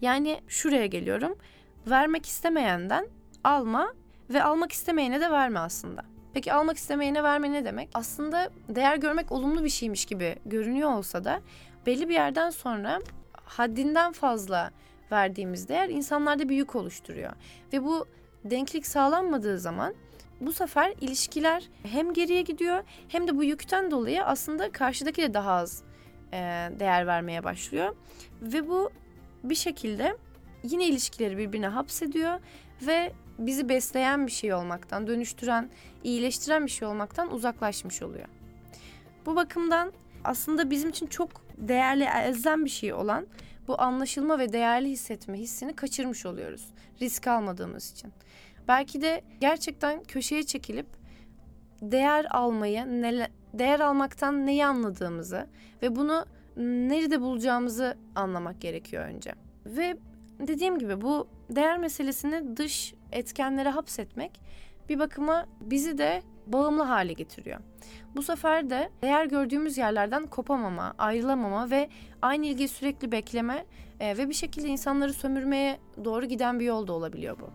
Yani 0.00 0.40
şuraya 0.48 0.86
geliyorum. 0.86 1.38
Vermek 1.86 2.26
istemeyenden 2.26 3.08
alma 3.44 3.94
ve 4.30 4.42
almak 4.42 4.72
istemeyene 4.72 5.20
de 5.20 5.30
verme 5.30 5.58
aslında. 5.58 6.04
Peki 6.34 6.52
almak 6.52 6.76
istemeyene 6.76 7.22
verme 7.22 7.52
ne 7.52 7.64
demek? 7.64 7.88
Aslında 7.94 8.50
değer 8.68 8.96
görmek 8.96 9.32
olumlu 9.32 9.64
bir 9.64 9.68
şeymiş 9.68 10.06
gibi 10.06 10.36
görünüyor 10.46 10.92
olsa 10.92 11.24
da 11.24 11.40
belli 11.86 12.08
bir 12.08 12.14
yerden 12.14 12.50
sonra 12.50 12.98
haddinden 13.44 14.12
fazla 14.12 14.70
verdiğimiz 15.12 15.68
değer 15.68 15.88
insanlarda 15.88 16.48
bir 16.48 16.56
yük 16.56 16.76
oluşturuyor. 16.76 17.32
Ve 17.72 17.84
bu 17.84 18.06
denklik 18.44 18.86
sağlanmadığı 18.86 19.58
zaman 19.58 19.94
bu 20.40 20.52
sefer 20.52 20.94
ilişkiler 21.00 21.68
hem 21.82 22.12
geriye 22.12 22.42
gidiyor 22.42 22.82
hem 23.08 23.28
de 23.28 23.36
bu 23.36 23.44
yükten 23.44 23.90
dolayı 23.90 24.24
aslında 24.24 24.72
karşıdaki 24.72 25.22
de 25.22 25.34
daha 25.34 25.52
az 25.52 25.82
e, 26.32 26.36
değer 26.78 27.06
vermeye 27.06 27.44
başlıyor. 27.44 27.96
Ve 28.42 28.68
bu 28.68 28.90
bir 29.44 29.54
şekilde 29.54 30.16
yine 30.62 30.86
ilişkileri 30.86 31.38
birbirine 31.38 31.68
hapsediyor 31.68 32.40
ve 32.86 33.12
bizi 33.46 33.68
besleyen 33.68 34.26
bir 34.26 34.32
şey 34.32 34.54
olmaktan, 34.54 35.06
dönüştüren, 35.06 35.70
iyileştiren 36.04 36.66
bir 36.66 36.70
şey 36.70 36.88
olmaktan 36.88 37.32
uzaklaşmış 37.32 38.02
oluyor. 38.02 38.28
Bu 39.26 39.36
bakımdan 39.36 39.92
aslında 40.24 40.70
bizim 40.70 40.90
için 40.90 41.06
çok 41.06 41.30
değerli, 41.56 42.04
elzem 42.04 42.64
bir 42.64 42.70
şey 42.70 42.92
olan 42.92 43.26
bu 43.68 43.80
anlaşılma 43.80 44.38
ve 44.38 44.52
değerli 44.52 44.88
hissetme 44.88 45.38
hissini 45.38 45.76
kaçırmış 45.76 46.26
oluyoruz. 46.26 46.66
Risk 47.00 47.26
almadığımız 47.26 47.92
için. 47.92 48.12
Belki 48.68 49.02
de 49.02 49.22
gerçekten 49.40 50.04
köşeye 50.04 50.42
çekilip 50.42 50.86
değer 51.82 52.26
almayı, 52.30 53.02
ne, 53.02 53.28
değer 53.54 53.80
almaktan 53.80 54.46
neyi 54.46 54.66
anladığımızı 54.66 55.46
ve 55.82 55.96
bunu 55.96 56.26
nerede 56.56 57.20
bulacağımızı 57.20 57.96
anlamak 58.14 58.60
gerekiyor 58.60 59.04
önce. 59.04 59.32
Ve 59.66 59.96
dediğim 60.46 60.78
gibi 60.78 61.00
bu 61.00 61.28
değer 61.50 61.78
meselesini 61.78 62.56
dış 62.56 62.94
etkenlere 63.12 63.68
hapsetmek 63.68 64.40
bir 64.88 64.98
bakıma 64.98 65.46
bizi 65.60 65.98
de 65.98 66.22
bağımlı 66.46 66.82
hale 66.82 67.12
getiriyor. 67.12 67.60
Bu 68.16 68.22
sefer 68.22 68.70
de 68.70 68.90
değer 69.02 69.26
gördüğümüz 69.26 69.78
yerlerden 69.78 70.26
kopamama, 70.26 70.94
ayrılamama 70.98 71.70
ve 71.70 71.88
aynı 72.22 72.46
ilgiyi 72.46 72.68
sürekli 72.68 73.12
bekleme 73.12 73.64
e, 74.00 74.16
ve 74.18 74.28
bir 74.28 74.34
şekilde 74.34 74.68
insanları 74.68 75.12
sömürmeye 75.12 75.78
doğru 76.04 76.26
giden 76.26 76.60
bir 76.60 76.64
yol 76.64 76.86
da 76.86 76.92
olabiliyor 76.92 77.36
bu. 77.40 77.50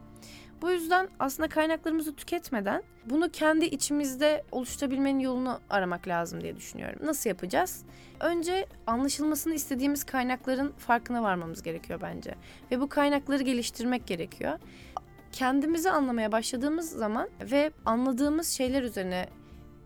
Bu 0.61 0.71
yüzden 0.71 1.07
aslında 1.19 1.49
kaynaklarımızı 1.49 2.15
tüketmeden 2.15 2.83
bunu 3.05 3.29
kendi 3.29 3.65
içimizde 3.65 4.43
oluşturabilmenin 4.51 5.19
yolunu 5.19 5.59
aramak 5.69 6.07
lazım 6.07 6.41
diye 6.41 6.55
düşünüyorum. 6.55 6.99
Nasıl 7.03 7.29
yapacağız? 7.29 7.83
Önce 8.19 8.65
anlaşılmasını 8.87 9.53
istediğimiz 9.53 10.03
kaynakların 10.03 10.71
farkına 10.77 11.23
varmamız 11.23 11.63
gerekiyor 11.63 11.99
bence. 12.01 12.35
Ve 12.71 12.79
bu 12.79 12.89
kaynakları 12.89 13.43
geliştirmek 13.43 14.07
gerekiyor. 14.07 14.59
Kendimizi 15.31 15.91
anlamaya 15.91 16.31
başladığımız 16.31 16.89
zaman 16.89 17.29
ve 17.51 17.71
anladığımız 17.85 18.47
şeyler 18.47 18.83
üzerine 18.83 19.29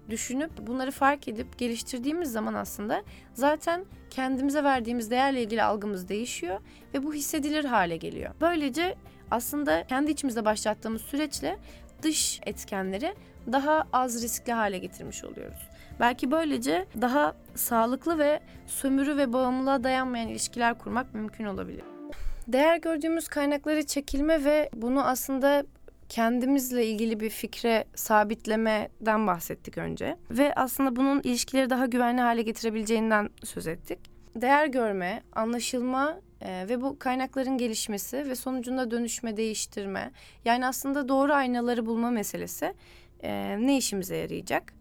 düşünüp 0.09 0.67
bunları 0.67 0.91
fark 0.91 1.27
edip 1.27 1.57
geliştirdiğimiz 1.57 2.31
zaman 2.31 2.53
aslında 2.53 3.03
zaten 3.33 3.85
kendimize 4.09 4.63
verdiğimiz 4.63 5.11
değerle 5.11 5.43
ilgili 5.43 5.63
algımız 5.63 6.09
değişiyor 6.09 6.59
ve 6.93 7.03
bu 7.03 7.13
hissedilir 7.13 7.65
hale 7.65 7.97
geliyor. 7.97 8.31
Böylece 8.41 8.95
aslında 9.31 9.83
kendi 9.87 10.11
içimizde 10.11 10.45
başlattığımız 10.45 11.01
süreçle 11.01 11.57
dış 12.01 12.39
etkenleri 12.45 13.13
daha 13.51 13.87
az 13.93 14.23
riskli 14.23 14.53
hale 14.53 14.77
getirmiş 14.77 15.23
oluyoruz. 15.23 15.69
Belki 15.99 16.31
böylece 16.31 16.85
daha 17.01 17.35
sağlıklı 17.55 18.19
ve 18.19 18.39
sömürü 18.67 19.17
ve 19.17 19.33
bağımlılığa 19.33 19.83
dayanmayan 19.83 20.27
ilişkiler 20.27 20.77
kurmak 20.77 21.13
mümkün 21.13 21.45
olabilir. 21.45 21.83
Değer 22.47 22.77
gördüğümüz 22.77 23.27
kaynakları 23.27 23.85
çekilme 23.85 24.45
ve 24.45 24.69
bunu 24.73 25.05
aslında 25.05 25.63
kendimizle 26.09 26.85
ilgili 26.85 27.19
bir 27.19 27.29
fikre 27.29 27.85
sabitlemeden 27.95 29.27
bahsettik 29.27 29.77
önce. 29.77 30.17
Ve 30.31 30.53
aslında 30.55 30.95
bunun 30.95 31.21
ilişkileri 31.23 31.69
daha 31.69 31.85
güvenli 31.85 32.21
hale 32.21 32.41
getirebileceğinden 32.41 33.29
söz 33.43 33.67
ettik. 33.67 33.99
Değer 34.35 34.67
görme, 34.67 35.21
anlaşılma 35.33 36.19
e, 36.41 36.65
ve 36.69 36.81
bu 36.81 36.99
kaynakların 36.99 37.57
gelişmesi 37.57 38.17
ve 38.17 38.35
sonucunda 38.35 38.91
dönüşme, 38.91 39.37
değiştirme. 39.37 40.11
Yani 40.45 40.67
aslında 40.67 41.09
doğru 41.09 41.33
aynaları 41.33 41.85
bulma 41.85 42.11
meselesi 42.11 42.73
e, 43.23 43.57
ne 43.59 43.77
işimize 43.77 44.15
yarayacak 44.17 44.73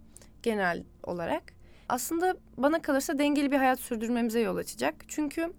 genel 0.42 0.84
olarak? 1.02 1.42
Aslında 1.88 2.36
bana 2.56 2.82
kalırsa 2.82 3.18
dengeli 3.18 3.52
bir 3.52 3.56
hayat 3.56 3.80
sürdürmemize 3.80 4.40
yol 4.40 4.56
açacak. 4.56 4.94
Çünkü 5.08 5.52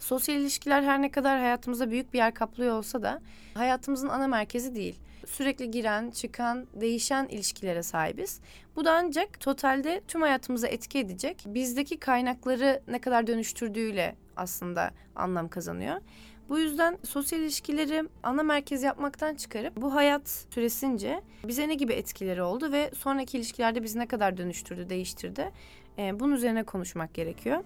Sosyal 0.00 0.38
ilişkiler 0.38 0.82
her 0.82 1.02
ne 1.02 1.10
kadar 1.10 1.38
hayatımızda 1.38 1.90
büyük 1.90 2.12
bir 2.12 2.18
yer 2.18 2.34
kaplıyor 2.34 2.78
olsa 2.78 3.02
da 3.02 3.20
hayatımızın 3.54 4.08
ana 4.08 4.26
merkezi 4.26 4.74
değil. 4.74 4.98
Sürekli 5.26 5.70
giren, 5.70 6.10
çıkan, 6.10 6.66
değişen 6.74 7.26
ilişkilere 7.26 7.82
sahibiz. 7.82 8.40
Bu 8.76 8.84
da 8.84 8.92
ancak 8.92 9.40
totalde 9.40 10.00
tüm 10.08 10.20
hayatımıza 10.20 10.68
etki 10.68 10.98
edecek. 10.98 11.44
Bizdeki 11.46 11.98
kaynakları 11.98 12.82
ne 12.88 13.00
kadar 13.00 13.26
dönüştürdüğüyle 13.26 14.16
aslında 14.36 14.90
anlam 15.16 15.48
kazanıyor. 15.48 16.00
Bu 16.48 16.58
yüzden 16.58 16.98
sosyal 17.04 17.40
ilişkileri 17.40 18.04
ana 18.22 18.42
merkez 18.42 18.82
yapmaktan 18.82 19.34
çıkarıp 19.34 19.76
bu 19.76 19.94
hayat 19.94 20.28
süresince 20.28 21.22
bize 21.44 21.68
ne 21.68 21.74
gibi 21.74 21.92
etkileri 21.92 22.42
oldu 22.42 22.72
ve 22.72 22.90
sonraki 22.94 23.36
ilişkilerde 23.36 23.82
bizi 23.82 23.98
ne 23.98 24.06
kadar 24.06 24.36
dönüştürdü, 24.36 24.88
değiştirdi. 24.88 25.50
Bunun 25.98 26.34
üzerine 26.34 26.62
konuşmak 26.62 27.14
gerekiyor. 27.14 27.64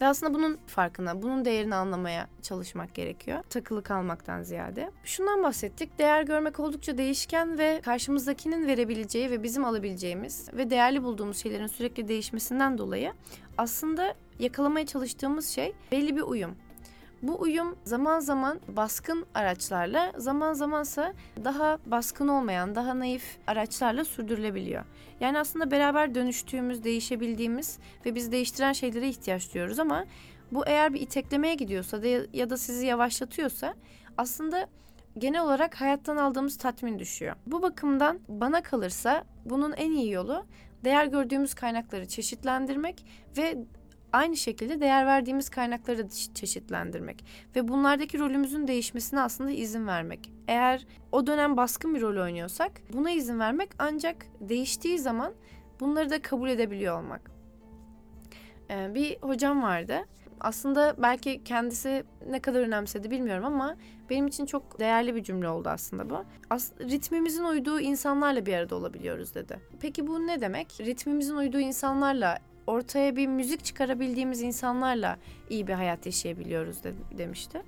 Ve 0.00 0.06
aslında 0.06 0.34
bunun 0.34 0.58
farkına, 0.66 1.22
bunun 1.22 1.44
değerini 1.44 1.74
anlamaya 1.74 2.28
çalışmak 2.42 2.94
gerekiyor. 2.94 3.42
Takılı 3.50 3.82
kalmaktan 3.82 4.42
ziyade. 4.42 4.90
Şundan 5.04 5.42
bahsettik. 5.42 5.98
Değer 5.98 6.22
görmek 6.22 6.60
oldukça 6.60 6.98
değişken 6.98 7.58
ve 7.58 7.80
karşımızdakinin 7.84 8.66
verebileceği 8.66 9.30
ve 9.30 9.42
bizim 9.42 9.64
alabileceğimiz 9.64 10.48
ve 10.52 10.70
değerli 10.70 11.02
bulduğumuz 11.02 11.36
şeylerin 11.36 11.66
sürekli 11.66 12.08
değişmesinden 12.08 12.78
dolayı 12.78 13.12
aslında 13.58 14.14
yakalamaya 14.38 14.86
çalıştığımız 14.86 15.48
şey 15.48 15.72
belli 15.92 16.16
bir 16.16 16.22
uyum. 16.22 16.56
Bu 17.26 17.40
uyum 17.40 17.76
zaman 17.84 18.20
zaman 18.20 18.60
baskın 18.68 19.26
araçlarla, 19.34 20.12
zaman 20.16 20.52
zamansa 20.52 21.12
daha 21.44 21.78
baskın 21.86 22.28
olmayan, 22.28 22.74
daha 22.74 22.98
naif 22.98 23.38
araçlarla 23.46 24.04
sürdürülebiliyor. 24.04 24.84
Yani 25.20 25.38
aslında 25.38 25.70
beraber 25.70 26.14
dönüştüğümüz, 26.14 26.84
değişebildiğimiz 26.84 27.78
ve 28.06 28.14
bizi 28.14 28.32
değiştiren 28.32 28.72
şeylere 28.72 29.08
ihtiyaç 29.08 29.54
duyuyoruz 29.54 29.78
ama 29.78 30.04
bu 30.52 30.66
eğer 30.66 30.94
bir 30.94 31.00
iteklemeye 31.00 31.54
gidiyorsa 31.54 32.02
de 32.02 32.26
ya 32.32 32.50
da 32.50 32.56
sizi 32.56 32.86
yavaşlatıyorsa 32.86 33.74
aslında 34.18 34.66
genel 35.18 35.42
olarak 35.42 35.80
hayattan 35.80 36.16
aldığımız 36.16 36.56
tatmin 36.56 36.98
düşüyor. 36.98 37.36
Bu 37.46 37.62
bakımdan 37.62 38.20
bana 38.28 38.62
kalırsa 38.62 39.24
bunun 39.44 39.72
en 39.72 39.90
iyi 39.90 40.12
yolu 40.12 40.44
değer 40.84 41.06
gördüğümüz 41.06 41.54
kaynakları 41.54 42.08
çeşitlendirmek 42.08 43.04
ve 43.36 43.58
aynı 44.16 44.36
şekilde 44.36 44.80
değer 44.80 45.06
verdiğimiz 45.06 45.48
kaynakları 45.48 46.08
çeşitlendirmek 46.34 47.24
ve 47.56 47.68
bunlardaki 47.68 48.18
rolümüzün 48.18 48.66
değişmesine 48.66 49.20
aslında 49.20 49.50
izin 49.50 49.86
vermek. 49.86 50.32
Eğer 50.48 50.86
o 51.12 51.26
dönem 51.26 51.56
baskın 51.56 51.94
bir 51.94 52.00
rol 52.00 52.22
oynuyorsak 52.22 52.72
buna 52.92 53.10
izin 53.10 53.38
vermek 53.38 53.70
ancak 53.78 54.16
değiştiği 54.40 54.98
zaman 54.98 55.32
bunları 55.80 56.10
da 56.10 56.22
kabul 56.22 56.48
edebiliyor 56.48 56.98
olmak. 56.98 57.30
Ee, 58.70 58.94
bir 58.94 59.18
hocam 59.22 59.62
vardı. 59.62 60.04
Aslında 60.40 60.94
belki 60.98 61.44
kendisi 61.44 62.04
ne 62.28 62.40
kadar 62.40 62.60
önemsedi 62.60 63.10
bilmiyorum 63.10 63.44
ama 63.44 63.76
benim 64.10 64.26
için 64.26 64.46
çok 64.46 64.80
değerli 64.80 65.14
bir 65.14 65.22
cümle 65.22 65.48
oldu 65.48 65.68
aslında 65.68 66.10
bu. 66.10 66.24
As 66.50 66.72
ritmimizin 66.80 67.44
uyduğu 67.44 67.80
insanlarla 67.80 68.46
bir 68.46 68.54
arada 68.54 68.76
olabiliyoruz 68.76 69.34
dedi. 69.34 69.60
Peki 69.80 70.06
bu 70.06 70.26
ne 70.26 70.40
demek? 70.40 70.80
Ritmimizin 70.80 71.36
uyduğu 71.36 71.60
insanlarla 71.60 72.38
ortaya 72.66 73.16
bir 73.16 73.26
müzik 73.26 73.64
çıkarabildiğimiz 73.64 74.42
insanlarla 74.42 75.16
iyi 75.50 75.66
bir 75.66 75.72
hayat 75.72 76.06
yaşayabiliyoruz 76.06 76.84
de, 76.84 76.92
demişti. 77.18 77.62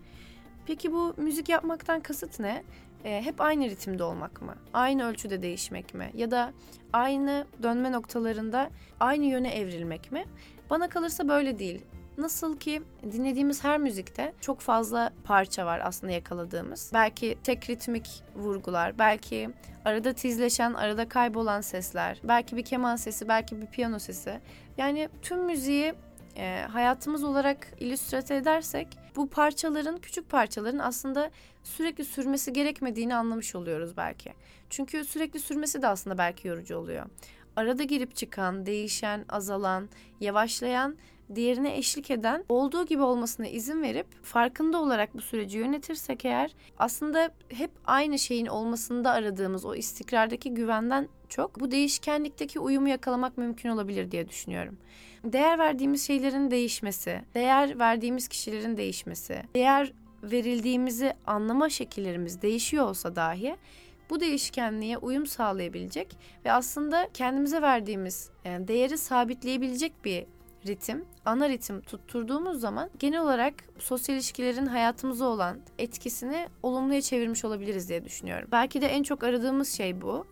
Peki 0.66 0.92
bu 0.92 1.14
müzik 1.16 1.48
yapmaktan 1.48 2.00
kasıt 2.00 2.40
ne? 2.40 2.62
E, 3.04 3.22
hep 3.24 3.40
aynı 3.40 3.70
ritimde 3.70 4.04
olmak 4.04 4.42
mı? 4.42 4.54
Aynı 4.72 5.04
ölçüde 5.04 5.42
değişmek 5.42 5.94
mi? 5.94 6.10
Ya 6.14 6.30
da 6.30 6.52
aynı 6.92 7.46
dönme 7.62 7.92
noktalarında 7.92 8.70
aynı 9.00 9.24
yöne 9.24 9.48
evrilmek 9.48 10.12
mi? 10.12 10.24
Bana 10.70 10.88
kalırsa 10.88 11.28
böyle 11.28 11.58
değil. 11.58 11.84
Nasıl 12.18 12.58
ki 12.58 12.82
dinlediğimiz 13.12 13.64
her 13.64 13.78
müzikte 13.78 14.34
çok 14.40 14.60
fazla 14.60 15.12
parça 15.24 15.66
var 15.66 15.80
aslında 15.84 16.12
yakaladığımız. 16.12 16.90
Belki 16.94 17.38
tek 17.44 17.70
ritmik 17.70 18.22
vurgular, 18.36 18.98
belki 18.98 19.50
arada 19.84 20.12
tizleşen, 20.12 20.74
arada 20.74 21.08
kaybolan 21.08 21.60
sesler, 21.60 22.20
belki 22.24 22.56
bir 22.56 22.64
keman 22.64 22.96
sesi, 22.96 23.28
belki 23.28 23.60
bir 23.60 23.66
piyano 23.66 23.98
sesi. 23.98 24.40
Yani 24.78 25.08
tüm 25.22 25.44
müziği 25.44 25.94
e, 26.36 26.66
hayatımız 26.72 27.24
olarak 27.24 27.66
illüstrate 27.80 28.34
edersek 28.34 28.88
bu 29.16 29.30
parçaların, 29.30 29.96
küçük 29.96 30.30
parçaların 30.30 30.78
aslında 30.78 31.30
sürekli 31.64 32.04
sürmesi 32.04 32.52
gerekmediğini 32.52 33.14
anlamış 33.14 33.54
oluyoruz 33.54 33.96
belki. 33.96 34.32
Çünkü 34.70 35.04
sürekli 35.04 35.40
sürmesi 35.40 35.82
de 35.82 35.86
aslında 35.86 36.18
belki 36.18 36.48
yorucu 36.48 36.76
oluyor. 36.76 37.06
Arada 37.56 37.82
girip 37.82 38.16
çıkan, 38.16 38.66
değişen, 38.66 39.24
azalan, 39.28 39.88
yavaşlayan 40.20 40.96
diğerine 41.34 41.76
eşlik 41.76 42.10
eden 42.10 42.44
olduğu 42.48 42.86
gibi 42.86 43.02
olmasına 43.02 43.46
izin 43.46 43.82
verip 43.82 44.06
farkında 44.22 44.78
olarak 44.78 45.14
bu 45.14 45.20
süreci 45.20 45.58
yönetirsek 45.58 46.24
eğer 46.24 46.54
aslında 46.78 47.30
hep 47.48 47.70
aynı 47.86 48.18
şeyin 48.18 48.46
olmasında 48.46 49.10
aradığımız 49.10 49.64
o 49.64 49.74
istikrardaki 49.74 50.54
güvenden 50.54 51.08
çok 51.28 51.60
bu 51.60 51.70
değişkenlikteki 51.70 52.60
uyumu 52.60 52.88
yakalamak 52.88 53.38
mümkün 53.38 53.68
olabilir 53.68 54.10
diye 54.10 54.28
düşünüyorum. 54.28 54.78
Değer 55.24 55.58
verdiğimiz 55.58 56.06
şeylerin 56.06 56.50
değişmesi, 56.50 57.20
değer 57.34 57.78
verdiğimiz 57.78 58.28
kişilerin 58.28 58.76
değişmesi, 58.76 59.42
değer 59.54 59.92
verildiğimizi 60.22 61.12
anlama 61.26 61.68
şekillerimiz 61.68 62.42
değişiyor 62.42 62.84
olsa 62.84 63.16
dahi 63.16 63.56
bu 64.10 64.20
değişkenliğe 64.20 64.98
uyum 64.98 65.26
sağlayabilecek 65.26 66.16
ve 66.44 66.52
aslında 66.52 67.08
kendimize 67.14 67.62
verdiğimiz 67.62 68.30
yani 68.44 68.68
değeri 68.68 68.98
sabitleyebilecek 68.98 70.04
bir 70.04 70.26
ritim, 70.66 71.04
ana 71.24 71.48
ritim 71.48 71.80
tutturduğumuz 71.80 72.60
zaman 72.60 72.90
genel 72.98 73.20
olarak 73.20 73.54
sosyal 73.78 74.16
ilişkilerin 74.16 74.66
hayatımıza 74.66 75.26
olan 75.26 75.60
etkisini 75.78 76.48
olumluya 76.62 77.02
çevirmiş 77.02 77.44
olabiliriz 77.44 77.88
diye 77.88 78.04
düşünüyorum. 78.04 78.48
Belki 78.52 78.80
de 78.80 78.86
en 78.86 79.02
çok 79.02 79.24
aradığımız 79.24 79.68
şey 79.68 80.02
bu. 80.02 80.26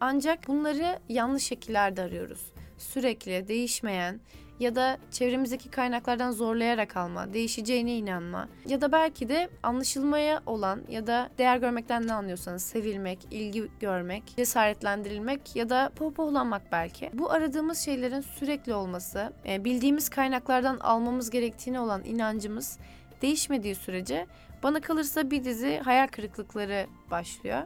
Ancak 0.00 0.48
bunları 0.48 0.98
yanlış 1.08 1.42
şekillerde 1.44 2.02
arıyoruz. 2.02 2.52
Sürekli 2.78 3.48
değişmeyen 3.48 4.20
ya 4.62 4.74
da 4.74 4.98
çevremizdeki 5.10 5.70
kaynaklardan 5.70 6.30
zorlayarak 6.30 6.96
alma, 6.96 7.32
değişeceğine 7.32 7.96
inanma 7.96 8.48
ya 8.66 8.80
da 8.80 8.92
belki 8.92 9.28
de 9.28 9.48
anlaşılmaya 9.62 10.42
olan 10.46 10.82
ya 10.88 11.06
da 11.06 11.30
değer 11.38 11.56
görmekten 11.56 12.06
ne 12.06 12.12
anlıyorsanız 12.12 12.62
sevilmek, 12.62 13.18
ilgi 13.30 13.68
görmek, 13.80 14.36
cesaretlendirilmek 14.36 15.56
ya 15.56 15.70
da 15.70 15.92
pohpohlanmak 15.96 16.62
belki. 16.72 17.10
Bu 17.12 17.32
aradığımız 17.32 17.78
şeylerin 17.78 18.20
sürekli 18.20 18.74
olması, 18.74 19.32
e, 19.46 19.64
bildiğimiz 19.64 20.08
kaynaklardan 20.08 20.78
almamız 20.78 21.30
gerektiğine 21.30 21.80
olan 21.80 22.04
inancımız 22.04 22.78
değişmediği 23.22 23.74
sürece 23.74 24.26
bana 24.62 24.80
kalırsa 24.80 25.30
bir 25.30 25.44
dizi 25.44 25.80
hayal 25.84 26.06
kırıklıkları 26.06 26.86
başlıyor. 27.10 27.62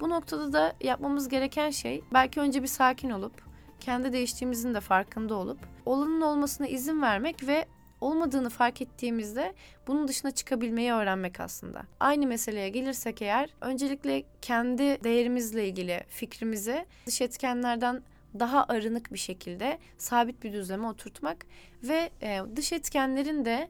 Bu 0.00 0.10
noktada 0.10 0.52
da 0.52 0.72
yapmamız 0.80 1.28
gereken 1.28 1.70
şey 1.70 2.02
belki 2.12 2.40
önce 2.40 2.62
bir 2.62 2.68
sakin 2.68 3.10
olup 3.10 3.43
kendi 3.84 4.12
değiştiğimizin 4.12 4.74
de 4.74 4.80
farkında 4.80 5.34
olup 5.34 5.58
olanın 5.86 6.20
olmasına 6.20 6.66
izin 6.66 7.02
vermek 7.02 7.46
ve 7.46 7.66
olmadığını 8.00 8.50
fark 8.50 8.82
ettiğimizde 8.82 9.54
bunun 9.86 10.08
dışına 10.08 10.30
çıkabilmeyi 10.30 10.92
öğrenmek 10.92 11.40
aslında. 11.40 11.82
Aynı 12.00 12.26
meseleye 12.26 12.68
gelirsek 12.68 13.22
eğer 13.22 13.50
öncelikle 13.60 14.22
kendi 14.42 15.04
değerimizle 15.04 15.68
ilgili 15.68 16.04
fikrimizi 16.08 16.86
dış 17.06 17.20
etkenlerden 17.20 18.02
daha 18.38 18.64
arınık 18.64 19.12
bir 19.12 19.18
şekilde 19.18 19.78
sabit 19.98 20.42
bir 20.42 20.52
düzleme 20.52 20.86
oturtmak 20.86 21.46
ve 21.82 22.10
e, 22.22 22.40
dış 22.56 22.72
etkenlerin 22.72 23.44
de 23.44 23.68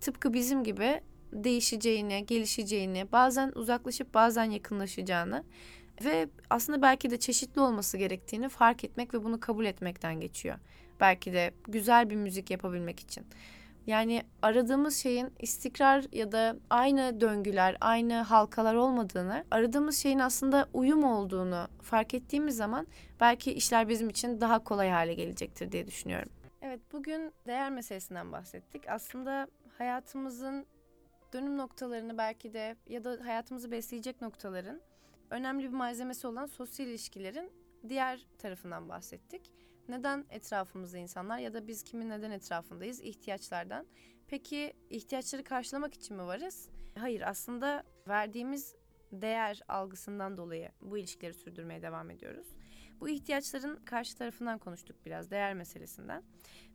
tıpkı 0.00 0.32
bizim 0.32 0.64
gibi 0.64 1.00
değişeceğini, 1.32 2.26
gelişeceğini, 2.26 3.12
bazen 3.12 3.52
uzaklaşıp 3.54 4.14
bazen 4.14 4.44
yakınlaşacağını 4.44 5.44
ve 6.04 6.28
aslında 6.50 6.82
belki 6.82 7.10
de 7.10 7.18
çeşitli 7.18 7.60
olması 7.60 7.96
gerektiğini 7.96 8.48
fark 8.48 8.84
etmek 8.84 9.14
ve 9.14 9.24
bunu 9.24 9.40
kabul 9.40 9.64
etmekten 9.64 10.20
geçiyor. 10.20 10.58
Belki 11.00 11.32
de 11.32 11.50
güzel 11.68 12.10
bir 12.10 12.16
müzik 12.16 12.50
yapabilmek 12.50 13.00
için. 13.00 13.26
Yani 13.86 14.22
aradığımız 14.42 14.96
şeyin 14.96 15.32
istikrar 15.38 16.04
ya 16.12 16.32
da 16.32 16.56
aynı 16.70 17.20
döngüler, 17.20 17.76
aynı 17.80 18.14
halkalar 18.14 18.74
olmadığını, 18.74 19.44
aradığımız 19.50 19.96
şeyin 19.96 20.18
aslında 20.18 20.68
uyum 20.72 21.04
olduğunu 21.04 21.68
fark 21.82 22.14
ettiğimiz 22.14 22.56
zaman 22.56 22.86
belki 23.20 23.52
işler 23.52 23.88
bizim 23.88 24.08
için 24.08 24.40
daha 24.40 24.64
kolay 24.64 24.88
hale 24.90 25.14
gelecektir 25.14 25.72
diye 25.72 25.86
düşünüyorum. 25.86 26.32
Evet, 26.62 26.80
bugün 26.92 27.32
değer 27.46 27.70
meselesinden 27.70 28.32
bahsettik. 28.32 28.88
Aslında 28.88 29.48
hayatımızın 29.78 30.66
dönüm 31.32 31.58
noktalarını 31.58 32.18
belki 32.18 32.54
de 32.54 32.76
ya 32.88 33.04
da 33.04 33.18
hayatımızı 33.24 33.70
besleyecek 33.70 34.20
noktaların 34.20 34.80
önemli 35.30 35.64
bir 35.64 35.76
malzemesi 35.76 36.26
olan 36.26 36.46
sosyal 36.46 36.88
ilişkilerin 36.88 37.52
diğer 37.88 38.26
tarafından 38.38 38.88
bahsettik. 38.88 39.52
Neden 39.88 40.26
etrafımızda 40.30 40.98
insanlar 40.98 41.38
ya 41.38 41.54
da 41.54 41.66
biz 41.68 41.82
kimin 41.82 42.10
neden 42.10 42.30
etrafındayız? 42.30 43.00
İhtiyaçlardan. 43.00 43.86
Peki 44.26 44.72
ihtiyaçları 44.90 45.44
karşılamak 45.44 45.94
için 45.94 46.16
mi 46.16 46.22
varız? 46.22 46.68
Hayır 46.98 47.20
aslında 47.20 47.84
verdiğimiz 48.08 48.74
değer 49.12 49.60
algısından 49.68 50.36
dolayı 50.36 50.70
bu 50.80 50.98
ilişkileri 50.98 51.34
sürdürmeye 51.34 51.82
devam 51.82 52.10
ediyoruz. 52.10 52.46
Bu 53.00 53.08
ihtiyaçların 53.08 53.76
karşı 53.84 54.16
tarafından 54.16 54.58
konuştuk 54.58 54.96
biraz 55.06 55.30
değer 55.30 55.54
meselesinden. 55.54 56.22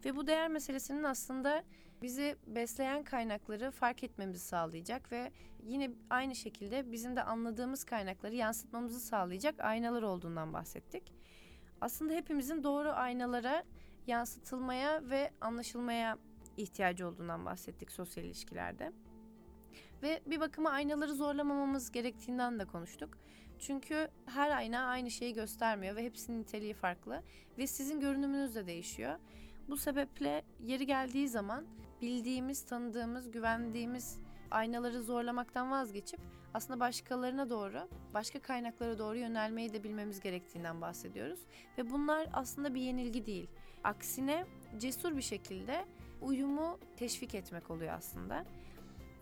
Ve 0.05 0.15
bu 0.15 0.27
değer 0.27 0.47
meselesinin 0.47 1.03
aslında 1.03 1.63
bizi 2.01 2.35
besleyen 2.47 3.03
kaynakları 3.03 3.71
fark 3.71 4.03
etmemizi 4.03 4.39
sağlayacak 4.39 5.11
ve 5.11 5.31
yine 5.63 5.91
aynı 6.09 6.35
şekilde 6.35 6.91
bizim 6.91 7.15
de 7.15 7.23
anladığımız 7.23 7.83
kaynakları 7.83 8.35
yansıtmamızı 8.35 8.99
sağlayacak 8.99 9.59
aynalar 9.59 10.01
olduğundan 10.01 10.53
bahsettik. 10.53 11.13
Aslında 11.81 12.13
hepimizin 12.13 12.63
doğru 12.63 12.89
aynalara 12.89 13.63
yansıtılmaya 14.07 15.09
ve 15.09 15.31
anlaşılmaya 15.41 16.17
ihtiyacı 16.57 17.07
olduğundan 17.07 17.45
bahsettik 17.45 17.91
sosyal 17.91 18.25
ilişkilerde. 18.25 18.91
Ve 20.03 20.21
bir 20.25 20.39
bakıma 20.39 20.69
aynaları 20.69 21.13
zorlamamamız 21.13 21.91
gerektiğinden 21.91 22.59
de 22.59 22.65
konuştuk. 22.65 23.17
Çünkü 23.59 24.07
her 24.25 24.51
ayna 24.51 24.85
aynı 24.85 25.11
şeyi 25.11 25.33
göstermiyor 25.33 25.95
ve 25.95 26.03
hepsinin 26.03 26.41
niteliği 26.41 26.73
farklı 26.73 27.23
ve 27.57 27.67
sizin 27.67 27.99
görünümünüz 27.99 28.55
de 28.55 28.67
değişiyor. 28.67 29.19
Bu 29.69 29.77
sebeple 29.77 30.43
yeri 30.63 30.85
geldiği 30.85 31.27
zaman 31.27 31.65
bildiğimiz, 32.01 32.65
tanıdığımız, 32.65 33.31
güvendiğimiz 33.31 34.19
aynaları 34.51 35.03
zorlamaktan 35.03 35.71
vazgeçip 35.71 36.19
aslında 36.53 36.79
başkalarına 36.79 37.49
doğru, 37.49 37.89
başka 38.13 38.39
kaynaklara 38.39 38.97
doğru 38.97 39.17
yönelmeyi 39.17 39.73
de 39.73 39.83
bilmemiz 39.83 40.19
gerektiğinden 40.19 40.81
bahsediyoruz. 40.81 41.39
Ve 41.77 41.89
bunlar 41.89 42.27
aslında 42.33 42.73
bir 42.73 42.81
yenilgi 42.81 43.25
değil. 43.25 43.47
Aksine 43.83 44.45
cesur 44.77 45.17
bir 45.17 45.21
şekilde 45.21 45.85
uyumu 46.21 46.79
teşvik 46.97 47.35
etmek 47.35 47.71
oluyor 47.71 47.93
aslında. 47.93 48.45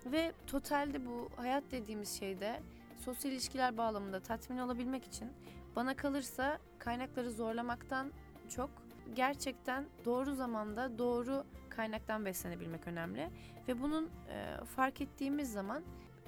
Ve 0.05 0.33
totalde 0.47 1.05
bu 1.05 1.29
hayat 1.35 1.63
dediğimiz 1.71 2.19
şeyde 2.19 2.59
sosyal 2.99 3.33
ilişkiler 3.33 3.77
bağlamında 3.77 4.19
tatmin 4.19 4.57
olabilmek 4.57 5.05
için 5.05 5.31
bana 5.75 5.95
kalırsa 5.95 6.59
kaynakları 6.79 7.31
zorlamaktan 7.31 8.11
çok 8.49 8.69
gerçekten 9.15 9.85
doğru 10.05 10.35
zamanda 10.35 10.97
doğru 10.97 11.45
kaynaktan 11.69 12.25
beslenebilmek 12.25 12.87
önemli. 12.87 13.29
Ve 13.67 13.81
bunun 13.81 14.09
e, 14.29 14.65
fark 14.65 15.01
ettiğimiz 15.01 15.51
zaman 15.51 15.83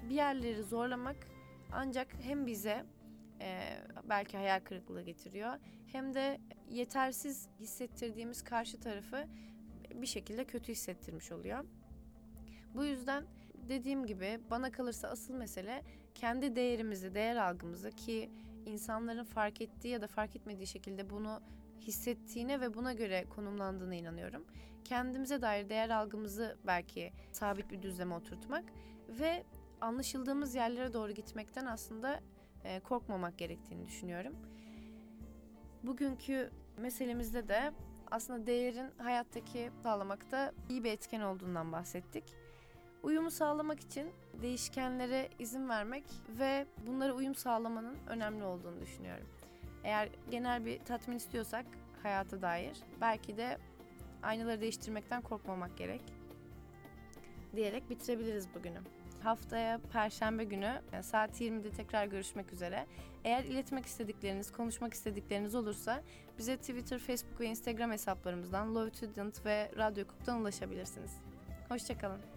bir 0.09 0.15
yerleri 0.15 0.63
zorlamak 0.63 1.15
ancak 1.71 2.07
hem 2.21 2.47
bize 2.47 2.85
e, 3.41 3.77
belki 4.09 4.37
hayal 4.37 4.59
kırıklığı 4.59 5.01
getiriyor 5.01 5.53
hem 5.91 6.13
de 6.13 6.39
yetersiz 6.69 7.47
hissettirdiğimiz 7.59 8.43
karşı 8.43 8.79
tarafı 8.79 9.27
bir 9.93 10.07
şekilde 10.07 10.45
kötü 10.45 10.71
hissettirmiş 10.71 11.31
oluyor. 11.31 11.65
Bu 12.73 12.85
yüzden 12.85 13.25
dediğim 13.69 14.05
gibi 14.05 14.39
bana 14.51 14.71
kalırsa 14.71 15.07
asıl 15.07 15.33
mesele 15.33 15.83
kendi 16.15 16.55
değerimizi, 16.55 17.15
değer 17.15 17.35
algımızı 17.35 17.91
ki 17.91 18.29
insanların 18.65 19.23
fark 19.23 19.61
ettiği 19.61 19.87
ya 19.87 20.01
da 20.01 20.07
fark 20.07 20.35
etmediği 20.35 20.67
şekilde 20.67 21.09
bunu 21.09 21.41
hissettiğine 21.81 22.61
ve 22.61 22.73
buna 22.73 22.93
göre 22.93 23.25
konumlandığına 23.29 23.95
inanıyorum. 23.95 24.45
Kendimize 24.83 25.41
dair 25.41 25.69
değer 25.69 25.89
algımızı 25.89 26.57
belki 26.67 27.13
sabit 27.31 27.71
bir 27.71 27.81
düzleme 27.81 28.15
oturtmak 28.15 28.65
ve 29.09 29.43
anlaşıldığımız 29.81 30.55
yerlere 30.55 30.93
doğru 30.93 31.11
gitmekten 31.11 31.65
aslında 31.65 32.19
e, 32.63 32.79
korkmamak 32.79 33.37
gerektiğini 33.37 33.87
düşünüyorum. 33.87 34.35
Bugünkü 35.83 36.51
meselemizde 36.77 37.47
de 37.47 37.71
aslında 38.11 38.47
değerin 38.47 38.91
hayattaki 38.97 39.71
sağlamakta 39.83 40.51
iyi 40.69 40.83
bir 40.83 40.91
etken 40.91 41.21
olduğundan 41.21 41.71
bahsettik. 41.71 42.23
Uyumu 43.05 43.31
sağlamak 43.31 43.79
için 43.79 44.11
değişkenlere 44.41 45.29
izin 45.39 45.69
vermek 45.69 46.03
ve 46.39 46.65
bunlara 46.87 47.13
uyum 47.13 47.35
sağlamanın 47.35 47.97
önemli 48.07 48.43
olduğunu 48.43 48.81
düşünüyorum. 48.81 49.27
Eğer 49.83 50.09
genel 50.31 50.65
bir 50.65 50.79
tatmin 50.79 51.15
istiyorsak 51.15 51.65
hayata 52.03 52.41
dair 52.41 52.77
belki 53.01 53.37
de 53.37 53.57
aynaları 54.23 54.61
değiştirmekten 54.61 55.21
korkmamak 55.21 55.77
gerek 55.77 56.01
diyerek 57.55 57.89
bitirebiliriz 57.89 58.55
bugünü. 58.55 58.79
Haftaya 59.23 59.79
Perşembe 59.93 60.43
günü 60.43 60.81
e, 60.93 61.03
saat 61.03 61.41
20'de 61.41 61.71
tekrar 61.71 62.05
görüşmek 62.05 62.53
üzere. 62.53 62.85
Eğer 63.23 63.43
iletmek 63.43 63.85
istedikleriniz, 63.85 64.51
konuşmak 64.51 64.93
istedikleriniz 64.93 65.55
olursa 65.55 66.03
bize 66.37 66.57
Twitter, 66.57 66.99
Facebook 66.99 67.39
ve 67.39 67.45
Instagram 67.45 67.91
hesaplarımızdan 67.91 68.75
Love 68.75 68.89
Student 68.89 69.45
ve 69.45 69.71
Radyo 69.77 70.07
Kuk'tan 70.07 70.41
ulaşabilirsiniz. 70.41 71.11
Hoşçakalın. 71.69 72.34